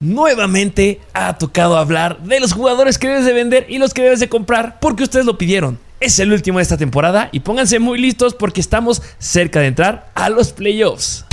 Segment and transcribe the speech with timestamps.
[0.00, 4.20] Nuevamente ha tocado hablar de los jugadores que debes de vender y los que debes
[4.20, 5.80] de comprar porque ustedes lo pidieron.
[5.98, 10.12] Es el último de esta temporada y pónganse muy listos porque estamos cerca de entrar
[10.14, 11.24] a los playoffs.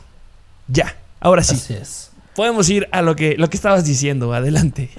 [0.68, 1.56] Ya, ahora sí.
[1.56, 2.12] Así es.
[2.36, 4.34] Podemos ir a lo que, lo que estabas diciendo.
[4.34, 4.90] Adelante.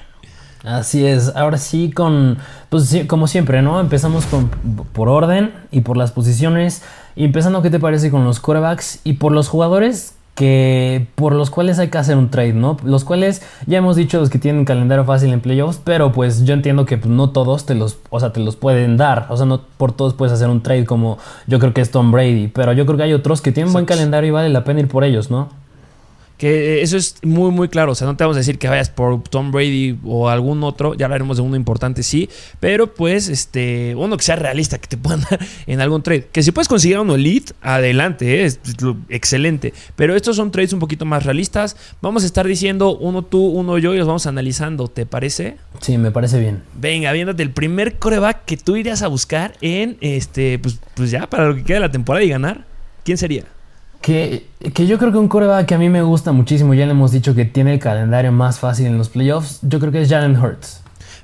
[0.64, 2.36] Así es, ahora sí con,
[2.68, 3.80] pues como siempre, ¿no?
[3.80, 4.50] Empezamos con,
[4.92, 6.82] por orden y por las posiciones.
[7.16, 11.50] Y empezando, ¿qué te parece con los quarterbacks y por los jugadores que por los
[11.50, 12.78] cuales hay que hacer un trade, ¿no?
[12.82, 16.54] Los cuales ya hemos dicho los que tienen calendario fácil en playoffs, pero pues yo
[16.54, 19.44] entiendo que pues, no todos te los, o sea, te los pueden dar, o sea,
[19.44, 22.72] no por todos puedes hacer un trade como yo creo que es Tom Brady, pero
[22.72, 25.04] yo creo que hay otros que tienen buen calendario y vale la pena ir por
[25.04, 25.50] ellos, ¿no?
[26.40, 27.92] Que eh, eso es muy, muy claro.
[27.92, 30.94] O sea, no te vamos a decir que vayas por Tom Brady o algún otro.
[30.94, 32.30] Ya hablaremos de uno importante, sí.
[32.60, 36.28] Pero pues, este, uno que sea realista, que te puedan dar en algún trade.
[36.32, 38.46] Que si puedes conseguir uno elite, adelante, ¿eh?
[38.46, 38.58] es
[39.10, 39.74] excelente.
[39.96, 41.76] Pero estos son trades un poquito más realistas.
[42.00, 44.88] Vamos a estar diciendo uno tú, uno yo y los vamos analizando.
[44.88, 45.58] ¿Te parece?
[45.82, 46.62] Sí, me parece bien.
[46.72, 51.28] Venga, viéndote el primer coreback que tú irías a buscar en este, pues, pues ya
[51.28, 52.64] para lo que queda de la temporada y ganar.
[53.04, 53.44] ¿Quién sería?
[54.00, 57.12] Que, yo creo que un coreback que a mí me gusta muchísimo, ya le hemos
[57.12, 60.36] dicho que tiene el calendario más fácil en los playoffs, yo creo que es Jalen
[60.36, 60.82] Hurts.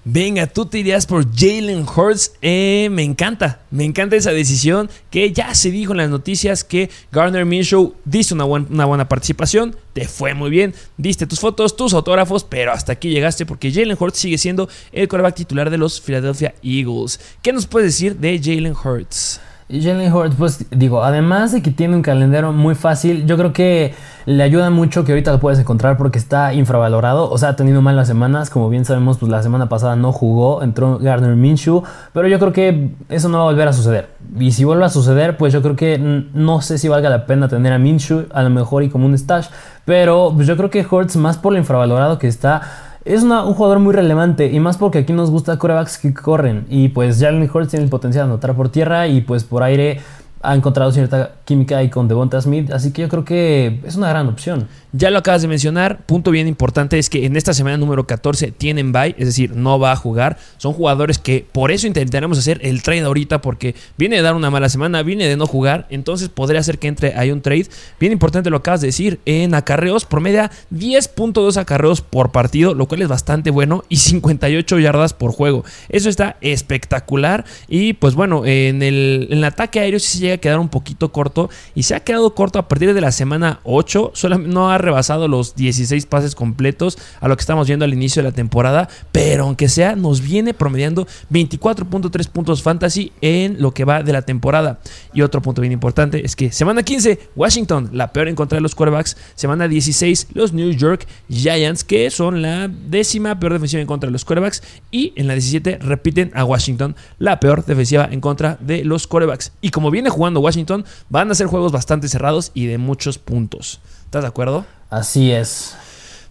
[0.08, 2.34] Venga, tú te irías por Jalen Hurts.
[2.40, 6.90] Eh, me encanta, me encanta esa decisión que ya se dijo en las noticias que
[7.10, 11.92] Garner Minshew diste una, una, buena participación, te fue muy bien, diste tus fotos, tus
[11.92, 16.00] autógrafos, pero hasta aquí llegaste porque Jalen Hurts sigue siendo el coreback titular de los
[16.00, 17.18] Philadelphia Eagles.
[17.42, 19.40] ¿Qué nos puedes decir de Jalen Hurts?
[19.68, 23.94] Jalen Hurts, pues digo, además de que tiene un calendario muy fácil, yo creo que
[24.24, 27.28] le ayuda mucho que ahorita lo puedes encontrar porque está infravalorado.
[27.30, 28.48] O sea, ha tenido malas semanas.
[28.48, 31.82] Como bien sabemos, pues la semana pasada no jugó, entró Gardner Minshew.
[32.12, 34.08] Pero yo creo que eso no va a volver a suceder.
[34.38, 37.48] Y si vuelve a suceder, pues yo creo que no sé si valga la pena
[37.48, 39.48] tener a Minshew, a lo mejor y como un stash.
[39.84, 42.62] Pero pues yo creo que Hurts, más por lo infravalorado que está
[43.06, 46.88] es un jugador muy relevante y más porque aquí nos gusta corebacks que corren y
[46.88, 50.00] pues Jalen Hurts tiene el potencial de anotar por tierra y pues por aire
[50.42, 54.08] ha encontrado cierta química ahí con Devonta Smith, así que yo creo que es una
[54.08, 54.68] gran opción.
[54.98, 58.50] Ya lo acabas de mencionar, punto bien importante es que en esta semana número 14
[58.50, 60.38] tienen bye, es decir, no va a jugar.
[60.56, 64.48] Son jugadores que por eso intentaremos hacer el trade ahorita porque viene de dar una
[64.48, 67.66] mala semana, viene de no jugar, entonces podría ser que entre ahí un trade.
[68.00, 73.02] Bien importante lo acabas de decir, en acarreos promedia 10.2 acarreos por partido, lo cual
[73.02, 75.62] es bastante bueno y 58 yardas por juego.
[75.90, 80.34] Eso está espectacular y pues bueno, en el, en el ataque aéreo sí se llega
[80.36, 83.60] a quedar un poquito corto y se ha quedado corto a partir de la semana
[83.64, 87.92] 8, solamente no ha rebasado los 16 pases completos a lo que estamos viendo al
[87.92, 93.72] inicio de la temporada, pero aunque sea, nos viene promediando 24.3 puntos fantasy en lo
[93.72, 94.80] que va de la temporada.
[95.12, 98.62] Y otro punto bien importante es que semana 15, Washington, la peor en contra de
[98.62, 99.16] los quarterbacks.
[99.34, 104.12] Semana 16, los New York Giants, que son la décima peor defensiva en contra de
[104.12, 104.62] los quarterbacks.
[104.90, 109.52] Y en la 17 repiten a Washington, la peor defensiva en contra de los quarterbacks.
[109.60, 113.80] Y como viene jugando Washington, van a ser juegos bastante cerrados y de muchos puntos.
[114.16, 114.64] ¿Estás de acuerdo?
[114.88, 115.76] Así es.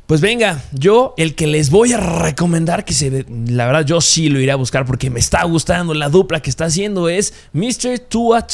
[0.08, 4.30] Pues venga, yo el que les voy a recomendar que se la verdad yo sí
[4.30, 7.98] lo iré a buscar porque me está gustando la dupla que está haciendo es Mr.
[8.08, 8.46] Tua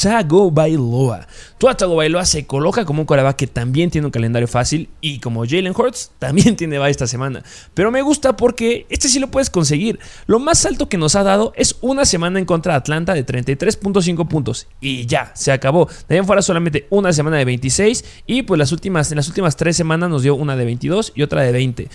[0.50, 1.26] Bailoa.
[1.58, 5.44] Tua Bailoa se coloca como un coreback que también tiene un calendario fácil y como
[5.44, 7.42] Jalen Hurts también tiene va esta semana.
[7.74, 10.00] Pero me gusta porque este sí lo puedes conseguir.
[10.26, 13.26] Lo más alto que nos ha dado es una semana en contra de Atlanta de
[13.26, 15.86] 33.5 puntos y ya, se acabó.
[16.08, 19.54] De ahí fuera solamente una semana de 26 y pues las últimas en las últimas
[19.56, 21.88] tres semanas nos dio una de 22 y otra 20.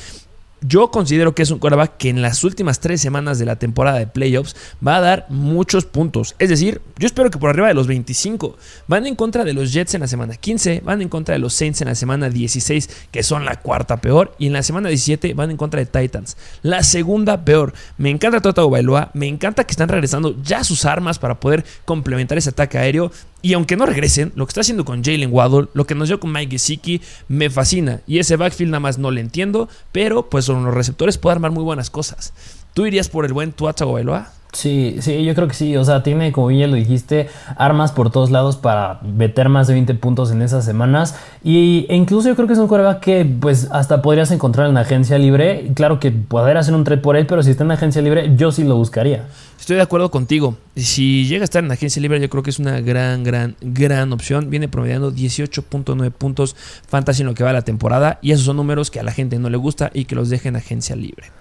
[0.62, 4.00] Yo considero que es un quarterback que en las últimas tres semanas de la temporada
[4.00, 4.56] de playoffs
[4.86, 6.36] va a dar muchos puntos.
[6.40, 8.58] Es decir, yo espero que por arriba de los 25.
[8.88, 11.54] Van en contra de los Jets en la semana 15, van en contra de los
[11.54, 15.36] Saints en la semana 16, que son la cuarta peor, y en la semana 17
[15.36, 17.74] van en contra de Titans, la segunda peor.
[18.00, 22.40] Me encanta Tota Bailoa, me encanta que están regresando ya sus armas para poder complementar
[22.40, 23.12] ese ataque aéreo.
[23.48, 26.20] Y aunque no regresen, lo que está haciendo con Jalen Waddle, lo que nos dio
[26.20, 27.00] con Mike Gesicki,
[27.30, 28.02] me fascina.
[28.06, 31.52] Y ese backfield nada más no le entiendo, pero pues son los receptores puede armar
[31.52, 32.34] muy buenas cosas.
[32.74, 34.34] ¿Tú irías por el buen Tua Tagovailoa?
[34.52, 35.78] Sí, sí, yo creo que sí.
[35.78, 39.76] O sea, tiene, como bien lo dijiste, armas por todos lados para meter más de
[39.76, 41.16] 20 puntos en esas semanas.
[41.42, 44.74] Y, e incluso yo creo que es un coreback que, pues, hasta podrías encontrar en
[44.74, 45.72] la agencia libre.
[45.74, 48.36] Claro que poder hacer un trade por él, pero si está en la agencia libre,
[48.36, 49.28] yo sí lo buscaría.
[49.68, 50.56] Estoy de acuerdo contigo.
[50.78, 54.14] Si llega a estar en agencia libre, yo creo que es una gran, gran, gran
[54.14, 54.50] opción.
[54.50, 56.56] Viene promediando 18.9 puntos
[56.88, 58.18] fantasy en lo que va la temporada.
[58.22, 60.56] Y esos son números que a la gente no le gusta y que los dejen
[60.56, 61.34] en agencia libre.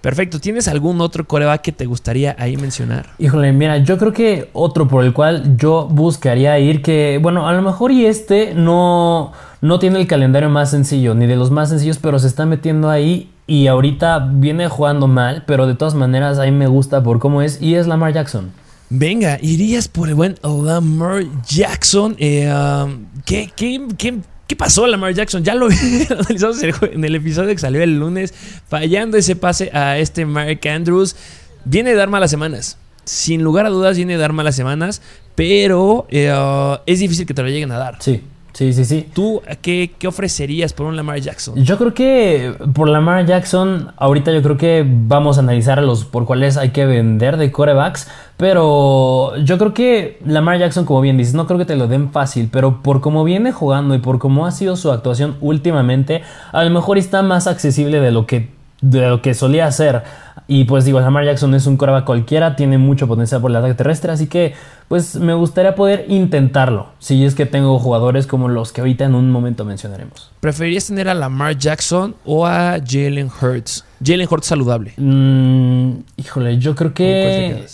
[0.00, 0.40] Perfecto.
[0.40, 3.10] ¿Tienes algún otro coreback que te gustaría ahí mencionar?
[3.20, 7.52] Híjole, mira, yo creo que otro por el cual yo buscaría ir, que, bueno, a
[7.52, 11.68] lo mejor y este no, no tiene el calendario más sencillo, ni de los más
[11.68, 16.38] sencillos, pero se está metiendo ahí y ahorita viene jugando mal, pero de todas maneras
[16.38, 18.52] a mí me gusta por cómo es y es Lamar Jackson.
[18.90, 22.14] Venga, irías por el buen Lamar Jackson.
[22.18, 25.44] Eh, um, ¿qué, qué, pasó Lamar Jackson?
[25.44, 25.68] Ya lo
[26.10, 28.34] analizamos en el episodio que salió el lunes,
[28.68, 31.16] fallando ese pase a este Mark Andrews.
[31.64, 32.76] Viene de dar malas semanas.
[33.04, 35.00] Sin lugar a dudas, viene de dar malas semanas,
[35.34, 37.96] pero eh, uh, es difícil que te lo lleguen a dar.
[38.02, 38.22] Sí.
[38.52, 39.06] Sí, sí, sí.
[39.14, 41.62] ¿Tú qué, qué, ofrecerías por un Lamar Jackson?
[41.62, 46.24] Yo creo que por Lamar Jackson, ahorita yo creo que vamos a analizar los por
[46.24, 48.08] cuáles hay que vender de corebacks.
[48.36, 52.10] Pero yo creo que Lamar Jackson, como bien dices, no creo que te lo den
[52.10, 52.48] fácil.
[52.50, 56.70] Pero por cómo viene jugando y por cómo ha sido su actuación últimamente, a lo
[56.70, 58.48] mejor está más accesible de lo que,
[58.80, 60.02] de lo que solía ser.
[60.50, 63.74] Y pues digo, Lamar Jackson es un coreback cualquiera, tiene mucho potencial por el ataque
[63.74, 64.54] terrestre, así que
[64.88, 69.14] pues me gustaría poder intentarlo, si es que tengo jugadores como los que ahorita en
[69.14, 70.30] un momento mencionaremos.
[70.40, 73.84] ¿Preferirías tener a Lamar Jackson o a Jalen Hurts?
[74.02, 74.94] Jalen Hurts saludable.
[74.96, 77.66] Mm, híjole, yo creo que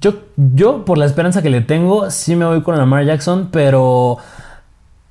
[0.00, 4.16] yo, yo por la esperanza que le tengo, sí me voy con Lamar Jackson, pero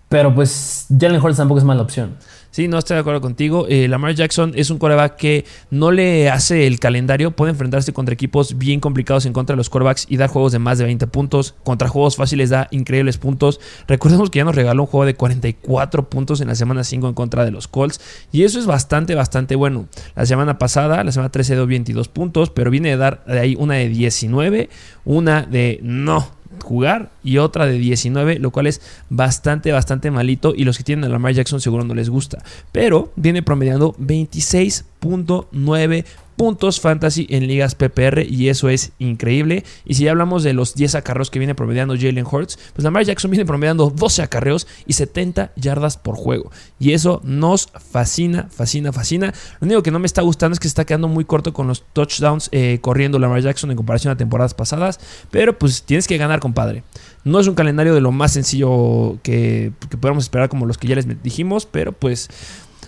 [0.10, 2.16] pero pues Jalen Hurts tampoco es mala opción.
[2.52, 3.66] Sí, no estoy de acuerdo contigo.
[3.70, 7.32] Eh, Lamar Jackson es un coreback que no le hace el calendario.
[7.32, 10.60] Puede enfrentarse contra equipos bien complicados en contra de los corebacks y dar juegos de
[10.60, 11.56] más de 20 puntos.
[11.64, 13.62] Contra juegos fáciles da increíbles puntos.
[13.88, 17.14] Recordemos que ya nos regaló un juego de 44 puntos en la semana 5 en
[17.14, 18.02] contra de los Colts.
[18.34, 19.88] Y eso es bastante, bastante bueno.
[20.18, 23.56] La semana pasada, la semana 13 dio 22 puntos, pero viene de dar de ahí
[23.58, 24.70] una de 19,
[25.06, 30.64] una de no jugar y otra de 19, lo cual es bastante, bastante malito y
[30.64, 32.44] los que tienen a Lamar Jackson seguro no les gusta.
[32.72, 36.06] Pero viene promediando 26.9
[36.42, 39.64] puntos fantasy en ligas PPR y eso es increíble.
[39.86, 43.04] Y si ya hablamos de los 10 acarreos que viene promediando Jalen Hurts, pues Lamar
[43.06, 46.50] Jackson viene promediando 12 acarreos y 70 yardas por juego.
[46.80, 49.36] Y eso nos fascina, fascina, fascina.
[49.60, 51.68] Lo único que no me está gustando es que se está quedando muy corto con
[51.68, 55.00] los touchdowns eh, corriendo Lamar Jackson en comparación a temporadas pasadas.
[55.30, 56.84] Pero pues tienes que ganar, compadre.
[57.24, 60.88] No es un calendario de lo más sencillo que, que podemos esperar como los que
[60.88, 62.30] ya les dijimos, pero pues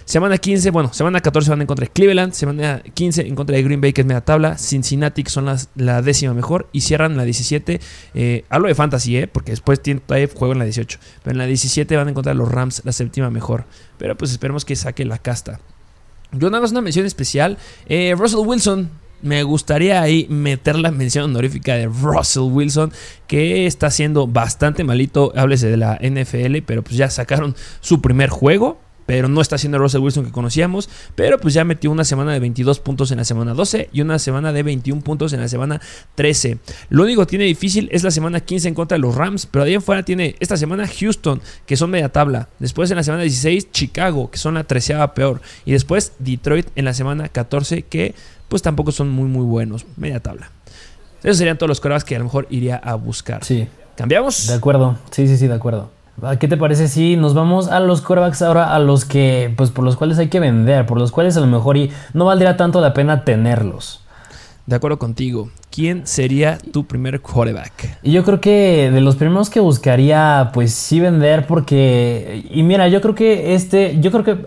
[0.06, 3.80] Semana 15, bueno, semana 14 van en contra Cleveland, semana 15 en contra de Green
[3.80, 5.46] Bay, que es media tabla, Cincinnati, son
[5.76, 7.80] la décima mejor, y cierran la 17.
[8.14, 9.28] Eh, hablo de fantasy, ¿eh?
[9.28, 12.38] porque después tiene, juego en la 18, pero en la 17 van en contra de
[12.38, 13.66] los Rams, la séptima mejor.
[13.98, 15.60] Pero pues esperemos que saque la casta.
[16.34, 17.58] Yo nada más una mención especial.
[17.88, 18.90] Eh, Russell Wilson,
[19.22, 22.92] me gustaría ahí meter la mención honorífica de Russell Wilson,
[23.28, 25.32] que está siendo bastante malito.
[25.36, 29.78] Háblese de la NFL, pero pues ya sacaron su primer juego pero no está haciendo
[29.78, 30.90] el Russell Wilson que conocíamos.
[31.16, 34.20] Pero pues ya metió una semana de 22 puntos en la semana 12 y una
[34.20, 35.82] semana de 21 puntos en la semana
[36.16, 36.58] 13.
[36.90, 39.66] Lo único que tiene difícil es la semana 15 en contra de los Rams, pero
[39.66, 42.50] ahí en fuera tiene esta semana Houston, que son media tabla.
[42.60, 45.42] Después en la semana 16 Chicago, que son la treceava peor.
[45.66, 48.16] Y después Detroit en la semana 14, que
[48.50, 50.52] pues tampoco son muy muy buenos, media tabla.
[51.24, 53.44] Esos serían todos los corebacks que a lo mejor iría a buscar.
[53.44, 53.68] Sí.
[53.96, 54.48] ¿Cambiamos?
[54.48, 55.90] De acuerdo, sí, sí, sí, de acuerdo.
[56.40, 59.84] ¿Qué te parece si nos vamos a los corebacks ahora a los que, pues por
[59.84, 62.80] los cuales hay que vender, por los cuales a lo mejor y no valdría tanto
[62.82, 64.02] la pena tenerlos?
[64.66, 65.50] De acuerdo contigo.
[65.72, 67.98] ¿Quién sería tu primer quarterback?
[68.02, 72.46] Y yo creo que de los primeros que buscaría, pues sí vender, porque.
[72.50, 74.00] Y mira, yo creo que este.
[74.00, 74.46] Yo creo que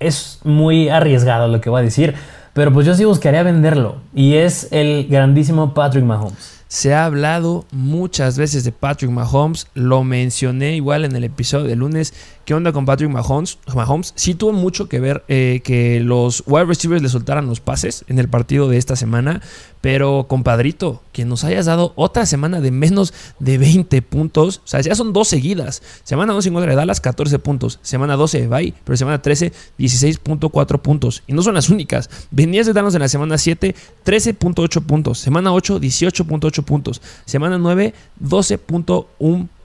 [0.00, 2.14] es muy arriesgado lo que voy a decir.
[2.54, 3.96] Pero pues yo sí buscaría venderlo.
[4.14, 6.61] Y es el grandísimo Patrick Mahomes.
[6.72, 11.76] Se ha hablado muchas veces de Patrick Mahomes, lo mencioné igual en el episodio de
[11.76, 12.14] lunes.
[12.44, 13.58] ¿Qué onda con Patrick Mahomes?
[13.72, 18.04] Mahomes sí tuvo mucho que ver eh, que los wide receivers le soltaran los pases
[18.08, 19.40] en el partido de esta semana,
[19.80, 24.80] pero compadrito, que nos hayas dado otra semana de menos de 20 puntos, o sea,
[24.80, 25.82] ya son dos seguidas.
[26.02, 27.78] Semana 12 en contra de Dallas, 14 puntos.
[27.82, 31.22] Semana 12 de pero semana 13, 16.4 puntos.
[31.26, 32.10] Y no son las únicas.
[32.30, 35.18] Venías de darnos en la semana 7, 13.8 puntos.
[35.18, 37.02] Semana 8, 18.8 puntos.
[37.24, 39.06] Semana 9, 12.1 puntos.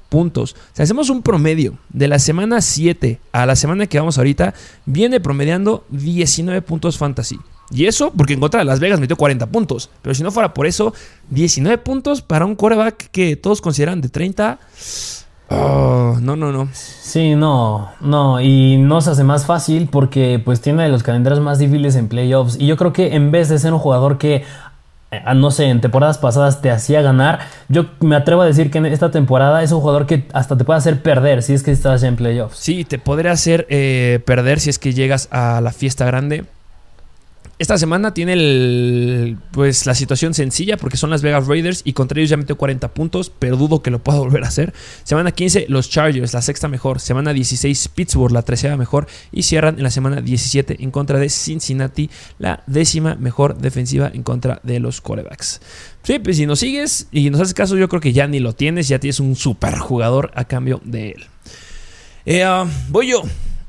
[0.09, 4.53] Si hacemos un promedio de la semana 7 a la semana que vamos ahorita,
[4.85, 7.37] viene promediando 19 puntos fantasy.
[7.69, 9.89] Y eso porque en contra de Las Vegas metió 40 puntos.
[10.01, 10.93] Pero si no fuera por eso,
[11.29, 14.59] 19 puntos para un quarterback que todos consideran de 30.
[15.49, 16.69] no, no, no.
[16.71, 18.39] Sí, no, no.
[18.39, 22.55] Y no se hace más fácil porque pues tiene los calendarios más difíciles en playoffs.
[22.57, 24.45] Y yo creo que en vez de ser un jugador que
[25.35, 27.39] no sé, en temporadas pasadas te hacía ganar.
[27.69, 30.63] Yo me atrevo a decir que en esta temporada es un jugador que hasta te
[30.63, 32.57] puede hacer perder si es que estás en playoffs.
[32.57, 36.45] Sí, te podría hacer eh, perder si es que llegas a la fiesta grande.
[37.59, 42.19] Esta semana tiene el, pues la situación sencilla porque son las Vegas Raiders y contra
[42.19, 44.73] ellos ya metió 40 puntos, pero dudo que lo pueda volver a hacer.
[45.03, 46.99] Semana 15 los Chargers, la sexta mejor.
[46.99, 49.07] Semana 16 Pittsburgh, la tercera mejor.
[49.31, 54.21] Y cierran en la semana 17 en contra de Cincinnati, la décima mejor defensiva en
[54.21, 55.59] contra de los quarterbacks.
[56.03, 58.53] Sí, pues si nos sigues y nos haces caso, yo creo que ya ni lo
[58.53, 61.25] tienes, ya tienes un super jugador a cambio de él.
[62.27, 63.23] Eh, ah, voy yo.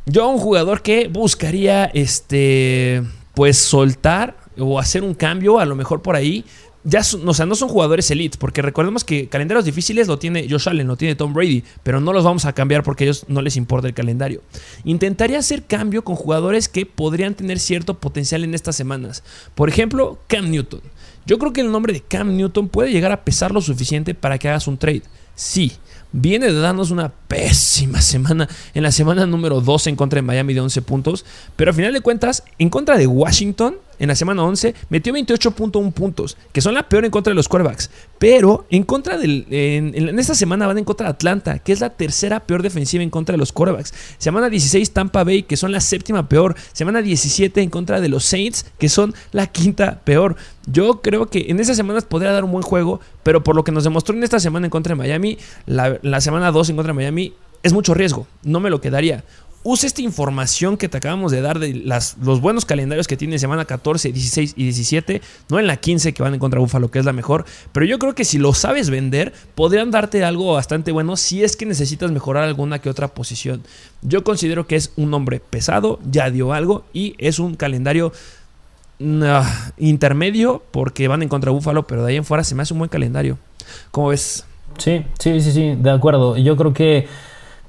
[0.04, 3.02] Yo un jugador que buscaría este
[3.38, 6.44] pues soltar o hacer un cambio, a lo mejor por ahí.
[6.82, 10.68] Ya o sea, no son jugadores elite, porque recordemos que calendarios difíciles lo tiene Josh
[10.68, 13.40] Allen, lo tiene Tom Brady, pero no los vamos a cambiar porque a ellos no
[13.40, 14.42] les importa el calendario.
[14.82, 19.22] Intentaría hacer cambio con jugadores que podrían tener cierto potencial en estas semanas.
[19.54, 20.80] Por ejemplo, Cam Newton.
[21.24, 24.38] Yo creo que el nombre de Cam Newton puede llegar a pesar lo suficiente para
[24.38, 25.04] que hagas un trade.
[25.36, 25.74] Sí,
[26.10, 30.54] viene de darnos una pésima semana en la semana número 2 en contra de Miami
[30.54, 34.44] de 11 puntos, pero al final de cuentas, en contra de Washington, en la semana
[34.44, 37.90] 11, metió 28.1 puntos, que son la peor en contra de los quarterbacks.
[38.18, 39.46] Pero en contra del.
[39.50, 43.10] En, esta semana van en contra de Atlanta, que es la tercera peor defensiva en
[43.10, 43.92] contra de los quarterbacks.
[44.18, 46.54] Semana 16, Tampa Bay, que son la séptima peor.
[46.72, 50.36] Semana 17 en contra de los Saints, que son la quinta peor.
[50.70, 53.72] Yo creo que en esas semanas podría dar un buen juego, pero por lo que
[53.72, 56.92] nos demostró en esta semana en contra de Miami, la, la semana 2 en contra
[56.92, 57.17] de Miami,
[57.62, 58.26] es mucho riesgo.
[58.42, 59.24] No me lo quedaría
[59.70, 63.38] usa esta información que te acabamos de dar de las, los buenos calendarios que tiene
[63.38, 66.98] semana 14, 16 y 17, no en la 15 que van en contra Búfalo, que
[66.98, 70.92] es la mejor, pero yo creo que si lo sabes vender, podrían darte algo bastante
[70.92, 73.62] bueno si es que necesitas mejorar alguna que otra posición.
[74.02, 78.12] Yo considero que es un hombre pesado, ya dio algo y es un calendario
[79.22, 82.74] ah, intermedio porque van en contra Búfalo, pero de ahí en fuera se me hace
[82.74, 83.38] un buen calendario.
[83.90, 84.46] ¿Cómo ves?
[84.78, 86.36] Sí, sí, sí, sí, de acuerdo.
[86.36, 87.08] Yo creo que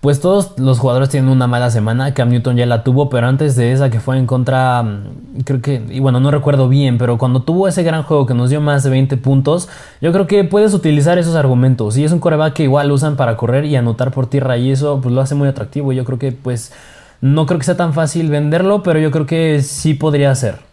[0.02, 2.14] pues todos los jugadores tienen una mala semana.
[2.14, 5.62] Cam Newton ya la tuvo, pero antes de esa que fue en contra, mm, creo
[5.62, 8.62] que, y bueno, no recuerdo bien, pero cuando tuvo ese gran juego que nos dio
[8.62, 9.68] más de 20 puntos,
[10.02, 11.98] yo creo que puedes utilizar esos argumentos.
[11.98, 15.02] Y es un coreback que igual usan para correr y anotar por tierra y eso
[15.02, 15.92] pues lo hace muy atractivo.
[15.92, 16.72] Yo creo que pues
[17.22, 20.69] no creo que sea tan fácil venderlo, pero yo creo que sí podría ser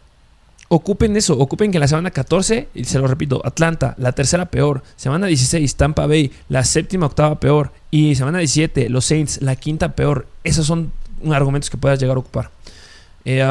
[0.69, 4.83] ocupen eso, ocupen que la semana 14, y se lo repito, Atlanta, la tercera peor,
[4.97, 9.95] semana 16, Tampa Bay, la séptima, octava peor, y semana 17, los Saints, la quinta
[9.95, 10.27] peor.
[10.45, 10.93] Esos son
[11.31, 12.51] argumentos que puedas llegar a ocupar.
[13.25, 13.43] Eh,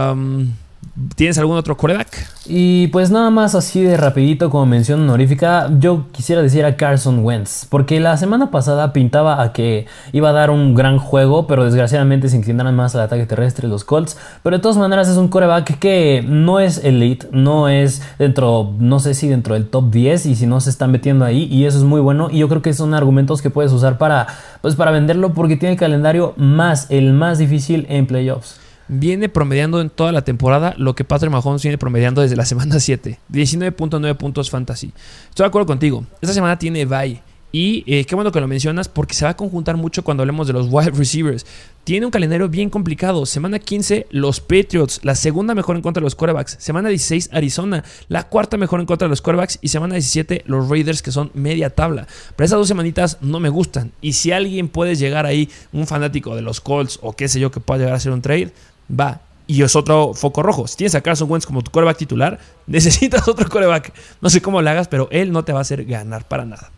[1.18, 2.08] ¿Tienes algún otro coreback?
[2.46, 7.20] Y pues nada más así de rapidito como mención honorífica, yo quisiera decir a Carson
[7.20, 11.66] Wentz, porque la semana pasada pintaba a que iba a dar un gran juego, pero
[11.66, 15.28] desgraciadamente se inclinaron más al ataque terrestre los Colts, pero de todas maneras es un
[15.28, 20.28] coreback que no es elite, no es dentro, no sé si dentro del top 10
[20.28, 22.62] y si no se está metiendo ahí y eso es muy bueno y yo creo
[22.62, 24.28] que son argumentos que puedes usar para
[24.62, 29.82] pues para venderlo porque tiene el calendario más el más difícil en playoffs viene promediando
[29.82, 33.20] en toda la temporada lo que Patrick Mahomes viene promediando desde la semana 7.
[33.32, 34.94] 19.9 puntos fantasy.
[35.30, 36.06] Estoy de acuerdo contigo.
[36.22, 37.22] Esta semana tiene bye.
[37.58, 40.46] Y eh, qué bueno que lo mencionas porque se va a conjuntar mucho cuando hablemos
[40.46, 41.46] de los wide receivers.
[41.86, 43.26] Tiene un calendario bien complicado.
[43.26, 46.58] Semana 15, los Patriots, la segunda mejor en contra de los quarterbacks.
[46.60, 49.60] Semana 16, Arizona, la cuarta mejor en contra de los quarterbacks.
[49.62, 52.08] Y semana 17, los Raiders, que son media tabla.
[52.36, 53.94] Pero esas dos semanitas no me gustan.
[54.02, 57.52] Y si alguien puede llegar ahí, un fanático de los Colts o qué sé yo,
[57.52, 58.52] que pueda llegar a hacer un trade,
[58.90, 59.22] va.
[59.48, 60.68] Y es otro foco rojo.
[60.68, 63.94] Si tienes a Carson Wentz como tu coreback titular, necesitas otro coreback.
[64.22, 66.72] No sé cómo lo hagas, pero él no te va a hacer ganar para nada.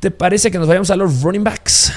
[0.00, 1.92] ¿Te parece que nos vayamos a los running backs?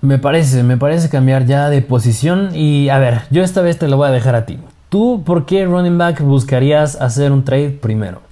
[0.00, 2.54] Me parece, me parece cambiar ya de posición.
[2.54, 4.58] Y a ver, yo esta vez te lo voy a dejar a ti.
[4.88, 8.22] ¿Tú por qué running back buscarías hacer un trade primero?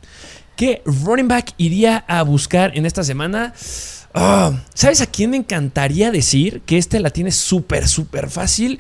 [0.57, 3.53] ¿Qué running back iría a buscar en esta semana?
[4.15, 8.79] Ah, ¿Sabes a quién me encantaría decir que este la tiene súper, súper fácil?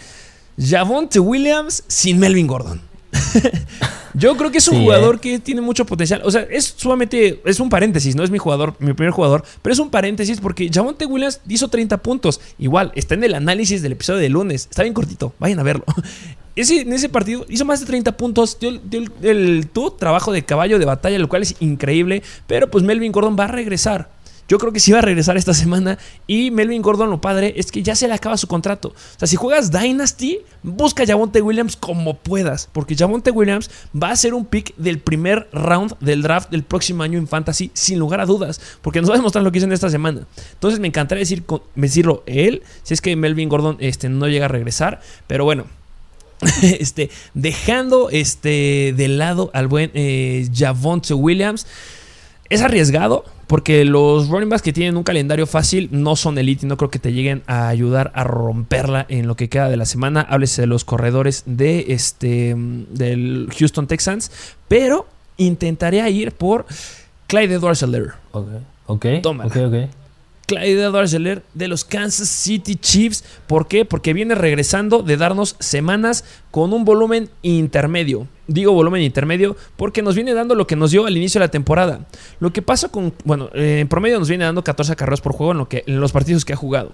[0.59, 2.81] Javonte Williams sin Melvin Gordon.
[4.15, 5.19] Yo creo que es un jugador ¿eh?
[5.19, 6.23] que tiene mucho potencial.
[6.25, 7.41] O sea, es sumamente.
[7.45, 9.45] Es un paréntesis, no es mi jugador, mi primer jugador.
[9.61, 12.41] Pero es un paréntesis porque Javonte Williams hizo 30 puntos.
[12.59, 14.69] Igual, está en el análisis del episodio de lunes.
[14.71, 15.35] Está bien cortito.
[15.39, 15.85] Vayan a verlo.
[16.57, 18.59] Ese, en ese partido hizo más de 30 puntos.
[18.61, 18.81] Dio,
[19.23, 22.23] el, tuvo trabajo de caballo de batalla, lo cual es increíble.
[22.47, 24.14] Pero pues Melvin Gordon va a regresar.
[24.49, 25.99] Yo creo que sí va a regresar esta semana.
[26.27, 28.89] Y Melvin Gordon, lo padre, es que ya se le acaba su contrato.
[28.89, 32.69] O sea, si juegas Dynasty, busca a Javonte Williams como puedas.
[32.73, 37.03] Porque Javonte Williams va a ser un pick del primer round del draft del próximo
[37.03, 38.61] año en Fantasy, sin lugar a dudas.
[38.83, 40.27] Porque nos va a demostrar lo que hizo en esta semana.
[40.53, 44.49] Entonces me encantaría decir, decirlo él, si es que Melvin Gordon este, no llega a
[44.49, 45.01] regresar.
[45.27, 45.65] Pero bueno.
[46.63, 51.67] este, dejando este, de lado al buen eh, Javonte Williams.
[52.51, 56.69] Es arriesgado, porque los running backs que tienen un calendario fácil no son elite y
[56.69, 59.87] no creo que te lleguen a ayudar a romperla en lo que queda de la
[59.87, 60.23] semana.
[60.23, 64.31] Háblese de los corredores de este del Houston Texans,
[64.69, 66.67] pero intentaré ir por
[67.27, 68.13] Clyde Edwards-Helaire.
[68.33, 68.49] Ok,
[68.87, 69.07] ok.
[69.23, 69.47] Toma.
[69.47, 69.75] Ok, ok.
[70.47, 71.17] Clyde edwards
[71.55, 73.25] de los Kansas City Chiefs.
[73.47, 73.85] ¿Por qué?
[73.85, 78.29] Porque viene regresando de darnos semanas con un volumen intermedio.
[78.47, 81.51] Digo volumen intermedio porque nos viene dando lo que nos dio al inicio de la
[81.51, 82.07] temporada.
[82.41, 85.53] Lo que pasa con, bueno, eh, en promedio nos viene dando 14 carreras por juego
[85.53, 86.93] en, lo que, en los partidos que ha jugado.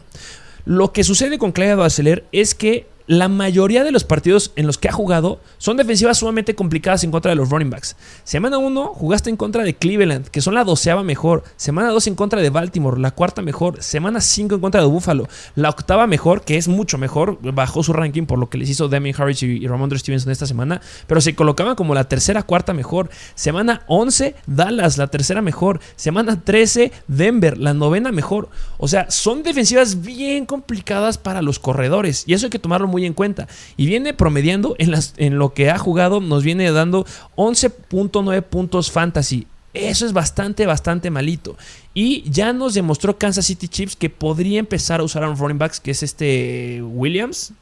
[0.65, 4.79] Lo que sucede con Clyde edwards es que la mayoría de los partidos en los
[4.79, 7.97] que ha jugado son defensivas sumamente complicadas en contra de los running backs.
[8.23, 11.43] Semana 1 jugaste en contra de Cleveland, que son la doceava mejor.
[11.57, 13.83] Semana 2 en contra de Baltimore, la cuarta mejor.
[13.83, 17.41] Semana 5 en contra de Buffalo, la octava mejor, que es mucho mejor.
[17.43, 20.81] Bajó su ranking por lo que les hizo Demi Harris y Ramondre Stevenson esta semana,
[21.09, 23.11] pero se colocaban como la tercera, cuarta mejor.
[23.35, 25.81] Semana 11, Dallas, la tercera mejor.
[25.97, 28.51] Semana 13, Denver, la novena mejor.
[28.79, 33.00] O sea, son defensivas bien complicadas para los corredores y eso hay que tomarlo muy
[33.07, 33.49] en cuenta.
[33.77, 38.91] Y viene promediando en, las, en lo que ha jugado, nos viene dando 11.9 puntos
[38.91, 39.47] fantasy.
[39.73, 41.57] Eso es bastante, bastante malito.
[41.95, 45.59] Y ya nos demostró Kansas City Chiefs que podría empezar a usar a un running
[45.59, 47.53] backs, que es este Williams.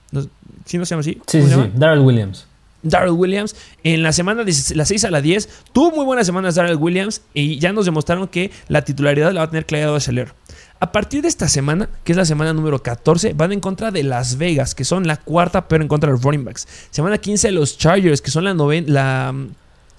[0.65, 1.19] ¿Sí no se llama así?
[1.27, 2.47] Sí, sí, sí, Darrell Williams.
[2.83, 6.55] Darrell Williams en la semana de la 6 a la 10 tuvo muy buenas semanas
[6.55, 10.33] Darrell Williams y ya nos demostraron que la titularidad la va a tener Clyde Seller.
[10.81, 14.05] A partir de esta semana, que es la semana número 14, van en contra de
[14.05, 16.69] Las Vegas, que son la cuarta pero en contra de los running backs.
[16.91, 18.55] Semana 15 los Chargers, que son la,
[18.87, 19.49] la mm,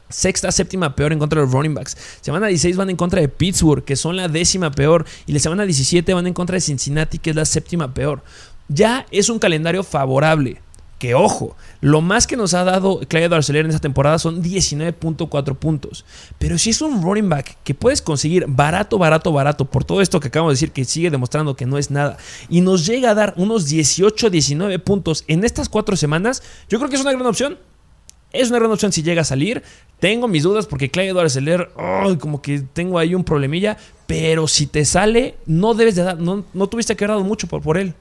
[0.07, 1.97] sexta, séptima peor en contra de los running backs.
[2.21, 5.05] Semana 16 van en contra de Pittsburgh, que son la décima peor.
[5.25, 8.23] Y la semana 17 van en contra de Cincinnati, que es la séptima peor.
[8.69, 10.61] Ya es un calendario favorable.
[10.99, 15.55] Que ojo, lo más que nos ha dado Clyde Arcelor en esta temporada son 19.4
[15.55, 16.05] puntos.
[16.37, 20.19] Pero si es un running back que puedes conseguir barato, barato, barato, por todo esto
[20.19, 22.17] que acabamos de decir, que sigue demostrando que no es nada,
[22.49, 26.89] y nos llega a dar unos 18, 19 puntos en estas cuatro semanas, yo creo
[26.89, 27.57] que es una gran opción.
[28.31, 29.63] Es una gran opción si llega a salir.
[29.99, 31.71] Tengo mis dudas porque Clyde Edwards Seller,
[32.19, 33.77] como que tengo ahí un problemilla.
[34.05, 37.47] Pero si te sale, no debes de dar, no, no tuviste que haber dado mucho
[37.47, 37.95] por, por él.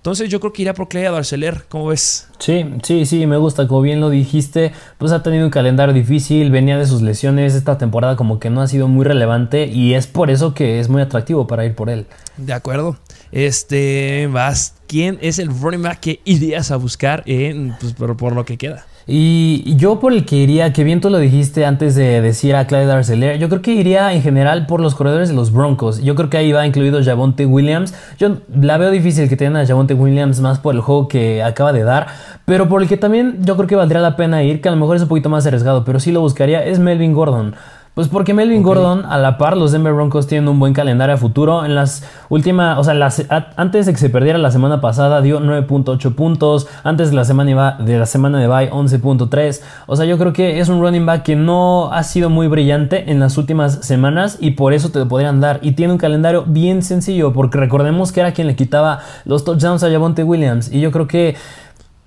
[0.00, 2.26] Entonces yo creo que irá por Clay Barceler, ¿cómo ves?
[2.38, 6.50] Sí, sí, sí, me gusta, como bien lo dijiste, pues ha tenido un calendario difícil,
[6.50, 10.06] venía de sus lesiones, esta temporada como que no ha sido muy relevante y es
[10.06, 12.06] por eso que es muy atractivo para ir por él.
[12.38, 12.96] De acuerdo.
[13.30, 18.46] Este, vas, ¿quién es el running back que irías a buscar en, pues, por lo
[18.46, 18.86] que queda?
[19.12, 22.68] Y yo por el que iría, que bien tú lo dijiste antes de decir a
[22.68, 26.00] Clyde Arcelor, yo creo que iría en general por los corredores de los Broncos.
[26.00, 27.92] Yo creo que ahí va incluido Javonte Williams.
[28.18, 31.72] Yo la veo difícil que tengan a Javonte Williams más por el juego que acaba
[31.72, 32.06] de dar,
[32.44, 34.76] pero por el que también yo creo que valdría la pena ir, que a lo
[34.76, 37.56] mejor es un poquito más arriesgado, pero sí lo buscaría, es Melvin Gordon.
[37.94, 41.18] Pues porque Melvin Gordon, a la par, los Denver Broncos tienen un buen calendario a
[41.18, 41.64] futuro.
[41.64, 43.26] En las últimas, o sea, las,
[43.56, 46.68] antes de que se perdiera la semana pasada, dio 9.8 puntos.
[46.84, 49.60] Antes de la semana de la semana de bye, 11.3.
[49.86, 53.10] O sea, yo creo que es un running back que no ha sido muy brillante
[53.10, 55.58] en las últimas semanas y por eso te lo podrían dar.
[55.60, 59.82] Y tiene un calendario bien sencillo, porque recordemos que era quien le quitaba los touchdowns
[59.82, 60.72] a Javonte Williams.
[60.72, 61.34] Y yo creo que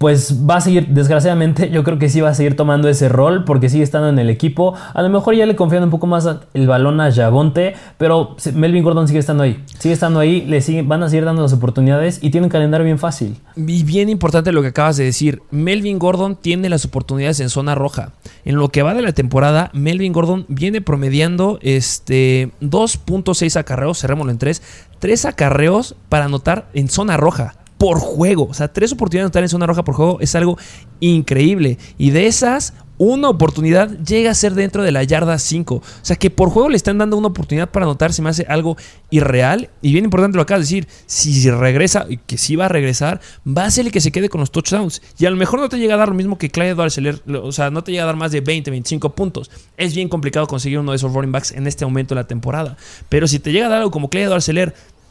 [0.03, 3.45] pues va a seguir, desgraciadamente, yo creo que sí va a seguir tomando ese rol
[3.45, 4.73] porque sigue estando en el equipo.
[4.93, 8.83] A lo mejor ya le confían un poco más el balón a Javonte, pero Melvin
[8.83, 9.63] Gordon sigue estando ahí.
[9.79, 12.99] Sigue estando ahí, le van a seguir dando las oportunidades y tiene un calendario bien
[12.99, 13.37] fácil.
[13.55, 15.41] Y bien importante lo que acabas de decir.
[15.51, 18.11] Melvin Gordon tiene las oportunidades en zona roja.
[18.43, 24.33] En lo que va de la temporada, Melvin Gordon viene promediando este 2.6 acarreos, cerrémoslo
[24.33, 24.61] en 3,
[24.99, 28.47] 3 acarreos para anotar en zona roja por juego.
[28.49, 30.57] O sea, tres oportunidades de estar en zona roja por juego es algo
[31.01, 31.77] increíble.
[31.97, 35.75] Y de esas, una oportunidad llega a ser dentro de la yarda 5.
[35.75, 38.45] O sea, que por juego le están dando una oportunidad para anotar, se me hace
[38.47, 38.77] algo
[39.09, 39.69] irreal.
[39.81, 43.19] Y bien importante lo acabas de decir, si regresa, y que sí va a regresar,
[43.45, 45.01] va a ser el que se quede con los touchdowns.
[45.19, 47.51] Y a lo mejor no te llega a dar lo mismo que Clyde Edwards o
[47.51, 49.51] sea, no te llega a dar más de 20, 25 puntos.
[49.75, 52.77] Es bien complicado conseguir uno de esos running backs en este momento de la temporada.
[53.09, 54.47] Pero si te llega a dar algo como Clyde Edwards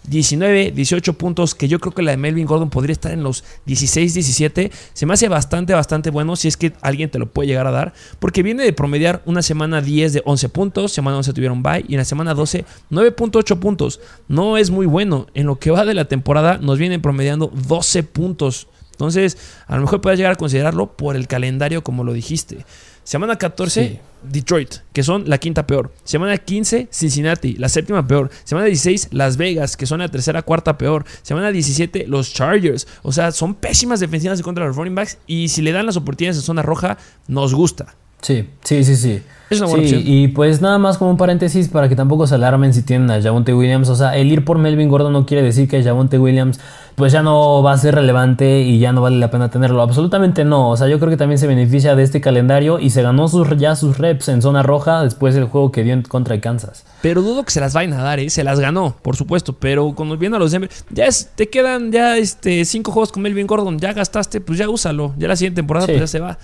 [0.04, 3.44] 19, 18 puntos, que yo creo que la de Melvin Gordon podría estar en los
[3.66, 4.70] 16, 17.
[4.92, 7.70] Se me hace bastante, bastante bueno si es que alguien te lo puede llegar a
[7.70, 11.84] dar, porque viene de promediar una semana 10 de 11 puntos, semana 11 tuvieron bye
[11.86, 14.00] y en la semana 12 9.8 puntos.
[14.28, 15.26] No es muy bueno.
[15.34, 18.68] En lo que va de la temporada nos vienen promediando 12 puntos.
[18.92, 22.64] Entonces, a lo mejor puedes llegar a considerarlo por el calendario, como lo dijiste.
[23.04, 25.92] Semana 14, Detroit, que son la quinta peor.
[26.04, 28.30] Semana 15, Cincinnati, la séptima peor.
[28.44, 31.04] Semana 16, Las Vegas, que son la tercera, cuarta peor.
[31.22, 32.86] Semana 17, los Chargers.
[33.02, 35.18] O sea, son pésimas defensivas contra los running backs.
[35.26, 37.94] Y si le dan las oportunidades en zona roja, nos gusta.
[38.20, 39.22] Sí, sí, sí, sí.
[39.52, 42.34] Es una buena sí, Y pues nada más como un paréntesis para que tampoco se
[42.34, 43.88] alarmen si tienen a Javonte Williams.
[43.88, 46.60] O sea, el ir por Melvin Gordon no quiere decir que Javonte Williams
[46.94, 49.82] pues ya no va a ser relevante y ya no vale la pena tenerlo.
[49.82, 50.70] Absolutamente no.
[50.70, 53.48] O sea, yo creo que también se beneficia de este calendario y se ganó sus,
[53.56, 56.84] ya sus reps en zona roja después del juego que dio contra Kansas.
[57.00, 58.30] Pero dudo que se las vayan a dar, ¿eh?
[58.30, 59.54] Se las ganó, por supuesto.
[59.54, 63.46] Pero cuando viendo a los Denver, ya te quedan ya este, cinco juegos con Melvin
[63.46, 63.78] Gordon.
[63.78, 65.14] Ya gastaste, pues ya úsalo.
[65.16, 66.38] Ya la siguiente temporada pues ya se va.